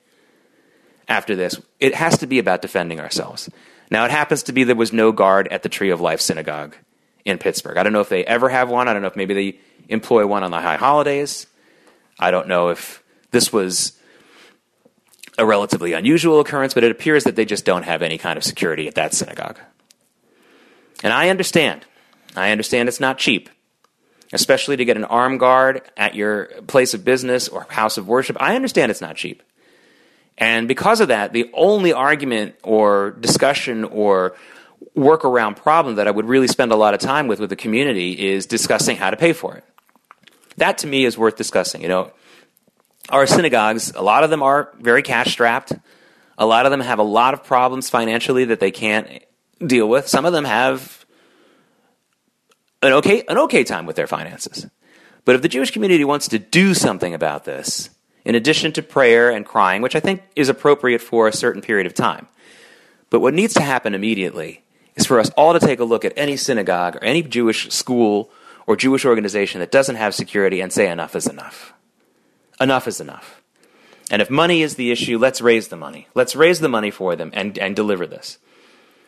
after 1.07 1.35
this. 1.35 1.61
It 1.79 1.93
has 1.93 2.17
to 2.19 2.27
be 2.27 2.39
about 2.39 2.63
defending 2.63 2.99
ourselves. 2.99 3.49
Now, 3.89 4.05
it 4.05 4.11
happens 4.11 4.43
to 4.43 4.53
be 4.53 4.63
there 4.63 4.75
was 4.75 4.93
no 4.93 5.11
guard 5.11 5.47
at 5.47 5.63
the 5.63 5.69
Tree 5.69 5.89
of 5.89 5.99
Life 6.01 6.21
Synagogue 6.21 6.75
in 7.25 7.37
Pittsburgh. 7.37 7.77
I 7.77 7.83
don't 7.83 7.93
know 7.93 8.01
if 8.01 8.09
they 8.09 8.23
ever 8.25 8.49
have 8.49 8.69
one. 8.69 8.87
I 8.87 8.93
don't 8.93 9.01
know 9.01 9.07
if 9.07 9.15
maybe 9.15 9.33
they 9.33 9.59
employ 9.87 10.25
one 10.27 10.43
on 10.43 10.51
the 10.51 10.59
high 10.59 10.77
holidays. 10.77 11.47
I 12.19 12.31
don't 12.31 12.47
know 12.47 12.69
if 12.69 13.03
this 13.31 13.51
was 13.51 13.93
a 15.37 15.45
relatively 15.45 15.93
unusual 15.93 16.39
occurrence, 16.39 16.73
but 16.73 16.83
it 16.83 16.91
appears 16.91 17.23
that 17.23 17.35
they 17.35 17.45
just 17.45 17.65
don't 17.65 17.83
have 17.83 18.01
any 18.01 18.17
kind 18.17 18.37
of 18.37 18.43
security 18.43 18.87
at 18.87 18.95
that 18.95 19.13
synagogue. 19.13 19.57
And 21.01 21.13
I 21.13 21.29
understand. 21.29 21.85
I 22.35 22.51
understand 22.51 22.89
it's 22.89 22.99
not 22.99 23.17
cheap, 23.17 23.49
especially 24.33 24.77
to 24.77 24.85
get 24.85 24.97
an 24.97 25.05
armed 25.05 25.39
guard 25.39 25.81
at 25.97 26.13
your 26.13 26.45
place 26.67 26.93
of 26.93 27.05
business 27.05 27.47
or 27.47 27.65
house 27.69 27.97
of 27.97 28.07
worship. 28.07 28.37
I 28.39 28.55
understand 28.55 28.91
it's 28.91 29.01
not 29.01 29.15
cheap. 29.15 29.41
And 30.39 30.69
because 30.69 31.01
of 31.01 31.09
that, 31.09 31.33
the 31.33 31.51
only 31.53 31.91
argument 31.91 32.55
or 32.63 33.11
discussion 33.11 33.83
or 33.83 34.35
workaround 34.95 35.57
problem 35.57 35.95
that 35.95 36.07
I 36.07 36.11
would 36.11 36.25
really 36.25 36.47
spend 36.47 36.71
a 36.71 36.77
lot 36.77 36.93
of 36.93 37.01
time 37.01 37.27
with 37.27 37.39
with 37.39 37.49
the 37.49 37.57
community 37.57 38.29
is 38.29 38.45
discussing 38.45 38.95
how 38.95 39.09
to 39.09 39.17
pay 39.17 39.33
for 39.33 39.55
it. 39.55 39.65
That 40.55 40.79
to 40.79 40.87
me 40.87 41.03
is 41.05 41.17
worth 41.17 41.35
discussing. 41.35 41.81
You 41.81 41.89
know, 41.89 42.13
our 43.09 43.27
synagogues, 43.27 43.93
a 43.95 44.01
lot 44.01 44.23
of 44.23 44.29
them 44.29 44.41
are 44.41 44.73
very 44.79 45.03
cash 45.03 45.31
strapped. 45.31 45.73
A 46.37 46.45
lot 46.45 46.65
of 46.65 46.71
them 46.71 46.79
have 46.79 46.99
a 46.99 47.03
lot 47.03 47.33
of 47.33 47.43
problems 47.43 47.89
financially 47.89 48.45
that 48.45 48.61
they 48.61 48.71
can't 48.71 49.23
deal 49.65 49.89
with. 49.89 50.07
Some 50.07 50.25
of 50.25 50.31
them 50.31 50.45
have 50.45 51.05
an 52.81 52.93
okay 52.93 53.23
an 53.27 53.37
okay 53.39 53.65
time 53.65 53.85
with 53.85 53.97
their 53.97 54.07
finances. 54.07 54.67
But 55.25 55.35
if 55.35 55.41
the 55.41 55.49
Jewish 55.49 55.71
community 55.71 56.05
wants 56.05 56.29
to 56.29 56.39
do 56.39 56.73
something 56.73 57.13
about 57.13 57.43
this, 57.43 57.89
in 58.29 58.35
addition 58.35 58.71
to 58.71 58.83
prayer 58.83 59.31
and 59.31 59.43
crying, 59.43 59.81
which 59.81 59.95
I 59.95 59.99
think 59.99 60.21
is 60.35 60.49
appropriate 60.49 61.01
for 61.01 61.27
a 61.27 61.33
certain 61.33 61.63
period 61.63 61.87
of 61.87 61.95
time. 61.95 62.27
But 63.09 63.21
what 63.21 63.33
needs 63.33 63.55
to 63.55 63.63
happen 63.63 63.95
immediately 63.95 64.61
is 64.95 65.07
for 65.07 65.19
us 65.19 65.31
all 65.31 65.53
to 65.53 65.59
take 65.59 65.79
a 65.79 65.83
look 65.83 66.05
at 66.05 66.13
any 66.15 66.37
synagogue 66.37 66.97
or 66.97 67.03
any 67.03 67.23
Jewish 67.23 67.71
school 67.71 68.29
or 68.67 68.75
Jewish 68.75 69.03
organization 69.03 69.61
that 69.61 69.71
doesn't 69.71 69.95
have 69.95 70.13
security 70.13 70.61
and 70.61 70.71
say 70.71 70.91
enough 70.91 71.15
is 71.15 71.25
enough. 71.25 71.73
Enough 72.61 72.87
is 72.87 73.01
enough. 73.01 73.41
And 74.11 74.21
if 74.21 74.29
money 74.29 74.61
is 74.61 74.75
the 74.75 74.91
issue, 74.91 75.17
let's 75.17 75.41
raise 75.41 75.69
the 75.69 75.75
money. 75.75 76.07
Let's 76.13 76.35
raise 76.35 76.59
the 76.59 76.69
money 76.69 76.91
for 76.91 77.15
them 77.15 77.31
and, 77.33 77.57
and 77.57 77.75
deliver 77.75 78.05
this. 78.05 78.37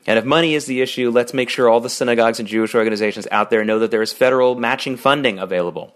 And 0.07 0.17
if 0.17 0.25
money 0.25 0.55
is 0.55 0.65
the 0.65 0.81
issue, 0.81 1.11
let's 1.11 1.31
make 1.31 1.49
sure 1.51 1.69
all 1.69 1.79
the 1.79 1.89
synagogues 1.89 2.39
and 2.39 2.47
Jewish 2.47 2.73
organizations 2.73 3.27
out 3.29 3.51
there 3.51 3.63
know 3.63 3.77
that 3.77 3.91
there 3.91 4.01
is 4.01 4.13
federal 4.13 4.55
matching 4.55 4.97
funding 4.97 5.37
available. 5.37 5.95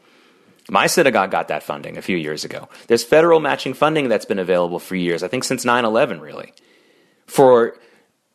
My 0.70 0.88
synagogue 0.88 1.32
got 1.32 1.50
that 1.50 1.64
funding 1.64 1.98
a 1.98 2.02
few 2.02 2.18
years 2.18 2.44
ago. 2.44 2.70
There's 2.88 3.04
federal 3.04 3.40
matching 3.40 3.74
funding 3.74 4.10
that's 4.10 4.26
been 4.26 4.40
available 4.40 4.80
for 4.80 4.96
years, 4.96 5.22
I 5.22 5.28
think 5.28 5.44
since 5.44 5.64
9 5.64 5.86
11, 5.86 6.22
really, 6.22 6.54
for 7.28 7.78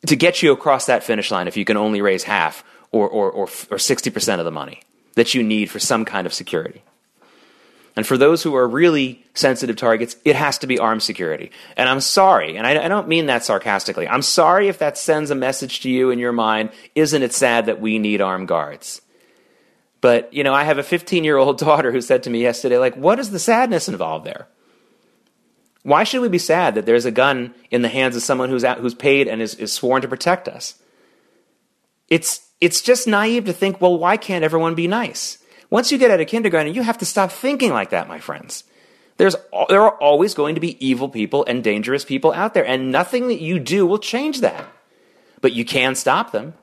to 0.05 0.15
get 0.15 0.41
you 0.41 0.51
across 0.51 0.85
that 0.85 1.03
finish 1.03 1.29
line 1.29 1.47
if 1.47 1.57
you 1.57 1.65
can 1.65 1.77
only 1.77 2.01
raise 2.01 2.23
half 2.23 2.63
or, 2.91 3.07
or, 3.07 3.31
or, 3.31 3.43
or 3.43 3.77
60% 3.77 4.39
of 4.39 4.45
the 4.45 4.51
money 4.51 4.81
that 5.15 5.33
you 5.33 5.43
need 5.43 5.69
for 5.69 5.79
some 5.79 6.05
kind 6.05 6.25
of 6.25 6.33
security. 6.33 6.83
And 7.95 8.07
for 8.07 8.17
those 8.17 8.41
who 8.41 8.55
are 8.55 8.67
really 8.67 9.25
sensitive 9.33 9.75
targets, 9.75 10.15
it 10.23 10.35
has 10.35 10.57
to 10.59 10.67
be 10.67 10.79
armed 10.79 11.03
security. 11.03 11.51
And 11.75 11.89
I'm 11.89 11.99
sorry, 11.99 12.55
and 12.55 12.65
I, 12.65 12.85
I, 12.85 12.87
don't 12.87 13.09
mean 13.09 13.25
that 13.25 13.43
sarcastically. 13.43 14.07
I'm 14.07 14.21
sorry 14.21 14.69
if 14.69 14.79
that 14.79 14.97
sends 14.97 15.29
a 15.29 15.35
message 15.35 15.81
to 15.81 15.89
you 15.89 16.09
in 16.09 16.17
your 16.17 16.31
mind. 16.31 16.69
Isn't 16.95 17.21
it 17.21 17.33
sad 17.33 17.65
that 17.65 17.81
we 17.81 17.99
need 17.99 18.21
armed 18.21 18.47
guards? 18.47 19.01
But, 20.01 20.33
you 20.33 20.43
know, 20.43 20.53
I 20.53 20.63
have 20.63 20.79
a 20.79 20.83
15 20.83 21.23
year 21.23 21.37
old 21.37 21.57
daughter 21.65 21.91
who 21.91 22.01
said 22.01 22.23
to 22.23 22.29
me 22.29 22.41
yesterday, 22.41 22.77
like, 22.77 22.95
what 22.95 23.19
is 23.19 23.31
the 23.31 23.39
sadness 23.39 23.87
involved 23.87 24.25
there? 24.25 24.47
Why 25.83 26.03
should 26.03 26.21
we 26.21 26.29
be 26.29 26.37
sad 26.37 26.75
that 26.75 26.85
there's 26.85 27.05
a 27.05 27.11
gun 27.11 27.55
in 27.71 27.81
the 27.81 27.89
hands 27.89 28.15
of 28.15 28.21
someone 28.21 28.49
who's, 28.49 28.63
out, 28.63 28.79
who's 28.79 28.93
paid 28.93 29.27
and 29.27 29.41
is, 29.41 29.55
is 29.55 29.73
sworn 29.73 30.01
to 30.03 30.07
protect 30.07 30.47
us? 30.47 30.75
It's, 32.07 32.47
it's 32.59 32.81
just 32.81 33.07
naive 33.07 33.45
to 33.45 33.53
think, 33.53 33.81
well, 33.81 33.97
why 33.97 34.17
can't 34.17 34.43
everyone 34.43 34.75
be 34.75 34.87
nice? 34.87 35.39
Once 35.71 35.91
you 35.91 35.97
get 35.97 36.11
out 36.11 36.19
of 36.19 36.27
kindergarten, 36.27 36.73
you 36.73 36.83
have 36.83 36.97
to 36.99 37.05
stop 37.05 37.31
thinking 37.31 37.71
like 37.71 37.91
that, 37.91 38.07
my 38.07 38.19
friends. 38.19 38.65
There's, 39.17 39.35
there 39.69 39.81
are 39.81 39.97
always 39.97 40.33
going 40.33 40.55
to 40.55 40.61
be 40.61 40.85
evil 40.85 41.07
people 41.07 41.45
and 41.47 41.63
dangerous 41.63 42.03
people 42.03 42.33
out 42.33 42.53
there, 42.53 42.65
and 42.65 42.91
nothing 42.91 43.27
that 43.29 43.41
you 43.41 43.57
do 43.57 43.85
will 43.85 43.97
change 43.97 44.41
that. 44.41 44.65
But 45.41 45.53
you 45.53 45.65
can 45.65 45.95
stop 45.95 46.31
them. 46.31 46.53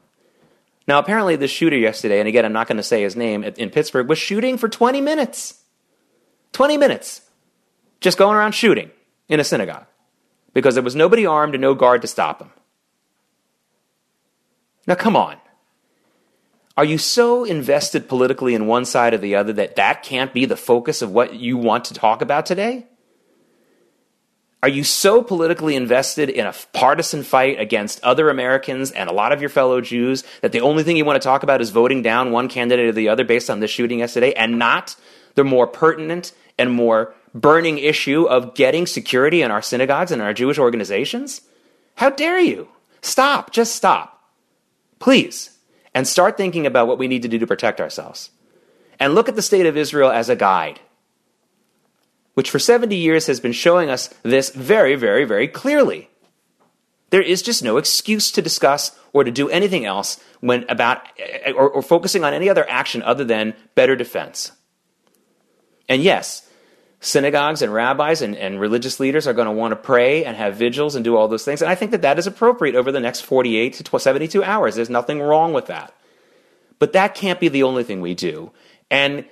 Now, 0.88 0.98
apparently, 0.98 1.37
the 1.37 1.46
shooter 1.46 1.77
yesterday, 1.77 2.18
and 2.18 2.27
again, 2.27 2.46
I'm 2.46 2.53
not 2.55 2.66
going 2.66 2.79
to 2.79 2.83
say 2.83 3.03
his 3.03 3.14
name, 3.14 3.44
in 3.44 3.68
Pittsburgh, 3.68 4.09
was 4.09 4.18
shooting 4.18 4.57
for 4.57 4.70
20 4.70 5.03
minutes. 5.03 5.62
20 6.53 6.79
minutes. 6.79 7.20
Just 8.01 8.16
going 8.16 8.35
around 8.35 8.53
shooting 8.53 8.90
in 9.29 9.38
a 9.38 9.44
synagogue 9.44 9.85
because 10.55 10.74
there 10.74 10.83
was 10.83 10.96
nobody 10.96 11.27
armed 11.27 11.55
and 11.55 11.61
no 11.61 11.74
guard 11.74 12.01
to 12.03 12.09
stop 12.09 12.40
him. 12.40 12.51
Now, 14.87 14.94
come 14.94 15.14
on. 15.14 15.37
Are 16.74 16.87
you 16.87 16.96
so 16.96 17.44
invested 17.44 18.09
politically 18.09 18.55
in 18.55 18.66
one 18.66 18.87
side 18.87 19.12
or 19.12 19.18
the 19.18 19.35
other 19.35 19.53
that 19.53 19.77
that 19.77 20.03
can't 20.03 20.33
be 20.33 20.46
the 20.46 20.57
focus 20.57 21.03
of 21.03 21.11
what 21.11 21.35
you 21.35 21.59
want 21.59 21.85
to 21.87 21.94
talk 21.94 22.22
about 22.22 22.46
today? 22.46 22.87
Are 24.62 24.68
you 24.68 24.82
so 24.82 25.22
politically 25.22 25.76
invested 25.76 26.28
in 26.28 26.44
a 26.44 26.54
partisan 26.72 27.22
fight 27.22 27.60
against 27.60 28.02
other 28.02 28.28
Americans 28.28 28.90
and 28.90 29.08
a 29.08 29.12
lot 29.12 29.32
of 29.32 29.40
your 29.40 29.50
fellow 29.50 29.80
Jews 29.80 30.24
that 30.40 30.50
the 30.50 30.60
only 30.60 30.82
thing 30.82 30.96
you 30.96 31.04
want 31.04 31.20
to 31.20 31.26
talk 31.26 31.44
about 31.44 31.60
is 31.60 31.70
voting 31.70 32.02
down 32.02 32.32
one 32.32 32.48
candidate 32.48 32.86
or 32.86 32.92
the 32.92 33.08
other 33.08 33.24
based 33.24 33.50
on 33.50 33.60
this 33.60 33.70
shooting 33.70 34.00
yesterday 34.00 34.32
and 34.32 34.58
not 34.58 34.96
the 35.36 35.44
more 35.44 35.68
pertinent 35.68 36.32
and 36.58 36.72
more 36.72 37.14
burning 37.34 37.78
issue 37.78 38.24
of 38.24 38.54
getting 38.54 38.84
security 38.86 39.42
in 39.42 39.52
our 39.52 39.62
synagogues 39.62 40.10
and 40.10 40.20
our 40.20 40.34
Jewish 40.34 40.58
organizations? 40.58 41.42
How 41.94 42.10
dare 42.10 42.40
you? 42.40 42.68
Stop. 43.00 43.52
Just 43.52 43.76
stop. 43.76 44.24
Please 44.98 45.58
and 45.94 46.06
start 46.06 46.36
thinking 46.36 46.66
about 46.66 46.86
what 46.86 46.98
we 46.98 47.08
need 47.08 47.22
to 47.22 47.28
do 47.28 47.38
to 47.38 47.46
protect 47.46 47.80
ourselves. 47.80 48.30
And 49.00 49.14
look 49.14 49.28
at 49.28 49.36
the 49.36 49.42
state 49.42 49.66
of 49.66 49.76
Israel 49.76 50.10
as 50.10 50.28
a 50.28 50.36
guide, 50.36 50.80
which 52.38 52.51
for 52.51 52.61
70 52.61 52.94
years 52.94 53.27
has 53.27 53.40
been 53.40 53.51
showing 53.51 53.90
us 53.90 54.14
this 54.22 54.51
very, 54.51 54.94
very, 54.94 55.24
very 55.24 55.48
clearly. 55.48 56.09
There 57.11 57.20
is 57.20 57.42
just 57.42 57.64
no 57.64 57.79
excuse 57.79 58.31
to 58.31 58.40
discuss 58.40 58.96
or 59.12 59.24
to 59.24 59.33
do 59.33 59.48
anything 59.48 59.85
else 59.85 60.20
when 60.38 60.64
about 60.68 61.03
or, 61.57 61.68
or 61.68 61.83
focusing 61.83 62.22
on 62.22 62.33
any 62.33 62.48
other 62.48 62.64
action 62.70 63.03
other 63.03 63.24
than 63.24 63.55
better 63.74 63.96
defense. 63.96 64.53
And 65.88 66.01
yes, 66.01 66.48
synagogues 67.01 67.61
and 67.61 67.74
rabbis 67.74 68.22
and, 68.22 68.37
and 68.37 68.61
religious 68.61 69.01
leaders 69.01 69.27
are 69.27 69.35
going 69.35 69.46
to 69.46 69.53
want 69.53 69.72
to 69.72 69.77
pray 69.77 70.24
and 70.24 70.37
have 70.37 70.55
vigils 70.55 70.94
and 70.94 71.05
do 71.05 71.16
all 71.16 71.27
those 71.27 71.44
things. 71.44 71.61
And 71.61 71.68
I 71.68 71.74
think 71.74 71.90
that 71.90 72.03
that 72.03 72.20
is 72.20 72.29
appropriate 72.29 72.77
over 72.77 72.92
the 72.92 73.01
next 73.01 73.22
48 73.22 73.72
to 73.72 73.98
72 73.98 74.44
hours. 74.44 74.77
There's 74.77 74.88
nothing 74.88 75.20
wrong 75.20 75.53
with 75.53 75.66
that. 75.66 75.92
But 76.79 76.92
that 76.92 77.16
can't 77.16 77.40
be 77.40 77.48
the 77.48 77.64
only 77.64 77.83
thing 77.83 78.01
we 78.01 78.14
do. 78.14 78.53
And 78.92 79.24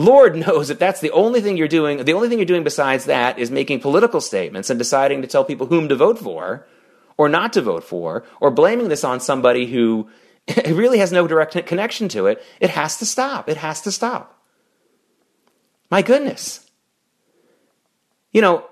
Lord 0.00 0.34
knows 0.34 0.70
if 0.70 0.78
that's 0.78 1.00
the 1.00 1.10
only 1.10 1.42
thing 1.42 1.58
you're 1.58 1.68
doing, 1.68 2.04
the 2.04 2.14
only 2.14 2.30
thing 2.30 2.38
you're 2.38 2.46
doing 2.46 2.64
besides 2.64 3.04
that 3.04 3.38
is 3.38 3.50
making 3.50 3.80
political 3.80 4.22
statements 4.22 4.70
and 4.70 4.78
deciding 4.78 5.20
to 5.20 5.28
tell 5.28 5.44
people 5.44 5.66
whom 5.66 5.90
to 5.90 5.94
vote 5.94 6.18
for 6.18 6.66
or 7.18 7.28
not 7.28 7.52
to 7.52 7.60
vote 7.60 7.84
for, 7.84 8.24
or 8.40 8.50
blaming 8.50 8.88
this 8.88 9.04
on 9.04 9.20
somebody 9.20 9.66
who 9.66 10.08
really 10.68 11.00
has 11.00 11.12
no 11.12 11.26
direct 11.28 11.66
connection 11.66 12.08
to 12.08 12.28
it, 12.28 12.42
it 12.60 12.70
has 12.70 12.96
to 12.96 13.04
stop. 13.04 13.46
It 13.46 13.58
has 13.58 13.82
to 13.82 13.92
stop. 13.92 14.42
My 15.90 16.00
goodness. 16.00 16.66
You 18.32 18.40
know, 18.40 18.64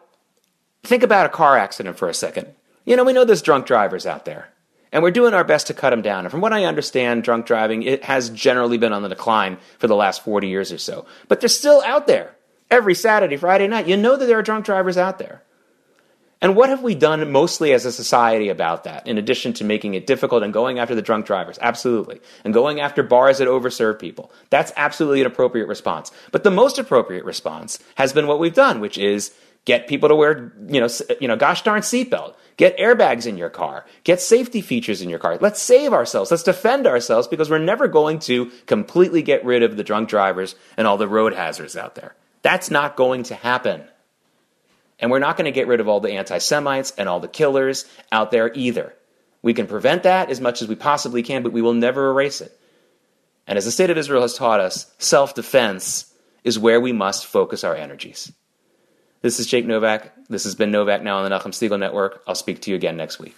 think 0.83 1.03
about 1.03 1.27
a 1.27 1.29
car 1.29 1.59
accident 1.59 1.99
for 1.99 2.09
a 2.09 2.14
second. 2.14 2.55
You 2.87 2.97
know, 2.97 3.05
we 3.05 3.12
know 3.12 3.27
there's 3.27 3.43
drunk 3.43 3.67
drivers 3.67 4.07
out 4.07 4.25
there, 4.25 4.49
and 4.92 5.03
we're 5.03 5.11
doing 5.11 5.35
our 5.35 5.44
best 5.44 5.66
to 5.68 5.74
cut 5.74 5.90
them 5.90 6.03
down. 6.03 6.24
And 6.24 6.31
from 6.31 6.40
what 6.40 6.53
I 6.53 6.64
understand, 6.64 7.22
drunk 7.22 7.46
driving 7.46 7.83
it 7.83 8.05
has 8.05 8.31
generally 8.31 8.79
been 8.79 8.92
on 8.92 9.03
the 9.03 9.09
decline 9.09 9.59
for 9.79 9.87
the 9.87 9.96
last 9.96 10.24
40 10.24 10.48
years 10.48 10.72
or 10.72 10.79
so. 10.79 11.07
But 11.29 11.40
they're 11.40 11.48
still 11.48 11.83
out 11.85 12.07
there 12.07 12.35
every 12.70 12.94
Saturday, 12.94 13.37
Friday 13.37 13.66
night. 13.66 13.88
You 13.88 13.96
know 13.96 14.16
that 14.16 14.27
there 14.27 14.38
are 14.38 14.42
drunk 14.42 14.64
drivers 14.64 14.96
out 14.96 15.18
there. 15.18 15.42
And 16.40 16.55
what 16.55 16.68
have 16.68 16.85
we 16.85 16.94
done 16.94 17.33
mostly 17.33 17.72
as 17.72 17.85
a 17.85 17.90
society 17.90 18.48
about 18.48 18.85
that, 18.85 19.09
in 19.09 19.18
addition 19.18 19.53
to 19.55 19.64
making 19.64 19.94
it 19.94 20.07
difficult 20.07 20.44
and 20.44 20.53
going 20.53 20.79
after 20.79 20.94
the 20.94 21.03
drunk 21.03 21.27
drivers? 21.27 21.59
Absolutely. 21.61 22.20
And 22.44 22.55
going 22.55 22.79
after 22.79 23.03
bars 23.03 23.38
that 23.38 23.48
overserve 23.48 23.98
people. 23.98 24.31
That's 24.48 24.72
absolutely 24.77 25.20
an 25.20 25.27
appropriate 25.27 25.66
response. 25.66 26.12
But 26.31 26.44
the 26.44 26.53
most 26.53 26.79
appropriate 26.79 27.24
response 27.24 27.81
has 27.96 28.12
been 28.12 28.29
what 28.29 28.38
we've 28.38 28.55
done, 28.55 28.79
which 28.79 28.98
is 28.98 29.33
Get 29.64 29.87
people 29.87 30.09
to 30.09 30.14
wear, 30.14 30.53
you 30.66 30.81
know, 30.81 30.88
you 31.21 31.29
know, 31.29 31.37
gosh 31.37 31.62
darn 31.62 31.83
seatbelt. 31.83 32.35
Get 32.57 32.77
airbags 32.79 33.27
in 33.27 33.38
your 33.38 33.51
car. 33.51 33.85
Get 34.03 34.21
safety 34.21 34.61
features 34.61 35.01
in 35.01 35.09
your 35.09 35.18
car. 35.18 35.38
Let's 35.40 35.62
save 35.62 35.92
ourselves. 35.92 36.31
Let's 36.31 36.42
defend 36.42 36.87
ourselves 36.87 37.29
because 37.29 37.49
we're 37.49 37.59
never 37.59 37.87
going 37.87 38.18
to 38.21 38.51
completely 38.66 39.23
get 39.23 39.44
rid 39.44 39.62
of 39.62 39.77
the 39.77 39.85
drunk 39.85 40.09
drivers 40.09 40.57
and 40.77 40.87
all 40.87 40.97
the 40.97 41.07
road 41.07 41.35
hazards 41.35 41.77
out 41.77 41.94
there. 41.94 42.16
That's 42.42 42.71
not 42.71 42.97
going 42.97 43.25
to 43.25 43.35
happen. 43.35 43.85
And 44.99 45.11
we're 45.11 45.21
not 45.21 45.37
going 45.37 45.44
to 45.44 45.53
get 45.53 45.68
rid 45.68 45.81
of 45.81 45.88
all 45.88 46.01
the 46.01 46.12
anti 46.12 46.38
Semites 46.38 46.92
and 46.99 47.09
all 47.09 47.21
the 47.21 47.29
killers 47.29 47.85
out 48.11 48.31
there 48.31 48.51
either. 48.55 48.94
We 49.42 49.55
can 49.55 49.66
prevent 49.66 50.03
that 50.03 50.31
as 50.31 50.40
much 50.40 50.62
as 50.62 50.68
we 50.68 50.75
possibly 50.75 51.23
can, 51.23 51.42
but 51.42 51.53
we 51.53 51.62
will 51.62 51.75
never 51.75 52.11
erase 52.11 52.40
it. 52.40 52.59
And 53.47 53.57
as 53.57 53.64
the 53.64 53.71
state 53.71 53.90
of 53.90 53.97
Israel 53.97 54.23
has 54.23 54.35
taught 54.35 54.61
us, 54.61 54.92
self 54.99 55.35
defense 55.35 56.12
is 56.42 56.59
where 56.59 56.81
we 56.81 56.92
must 56.92 57.27
focus 57.27 57.64
our 57.64 57.75
energies. 57.75 58.33
This 59.20 59.40
is 59.40 59.48
Jake 59.48 59.66
Novak. 59.66 60.12
This 60.28 60.44
has 60.44 60.54
been 60.54 60.70
Novak 60.70 61.02
Now 61.02 61.18
on 61.18 61.28
the 61.28 61.37
Nachum 61.37 61.50
Segal 61.50 61.78
Network. 61.78 62.22
I'll 62.28 62.37
speak 62.37 62.62
to 62.62 62.70
you 62.70 62.76
again 62.76 62.96
next 62.96 63.18
week. 63.18 63.35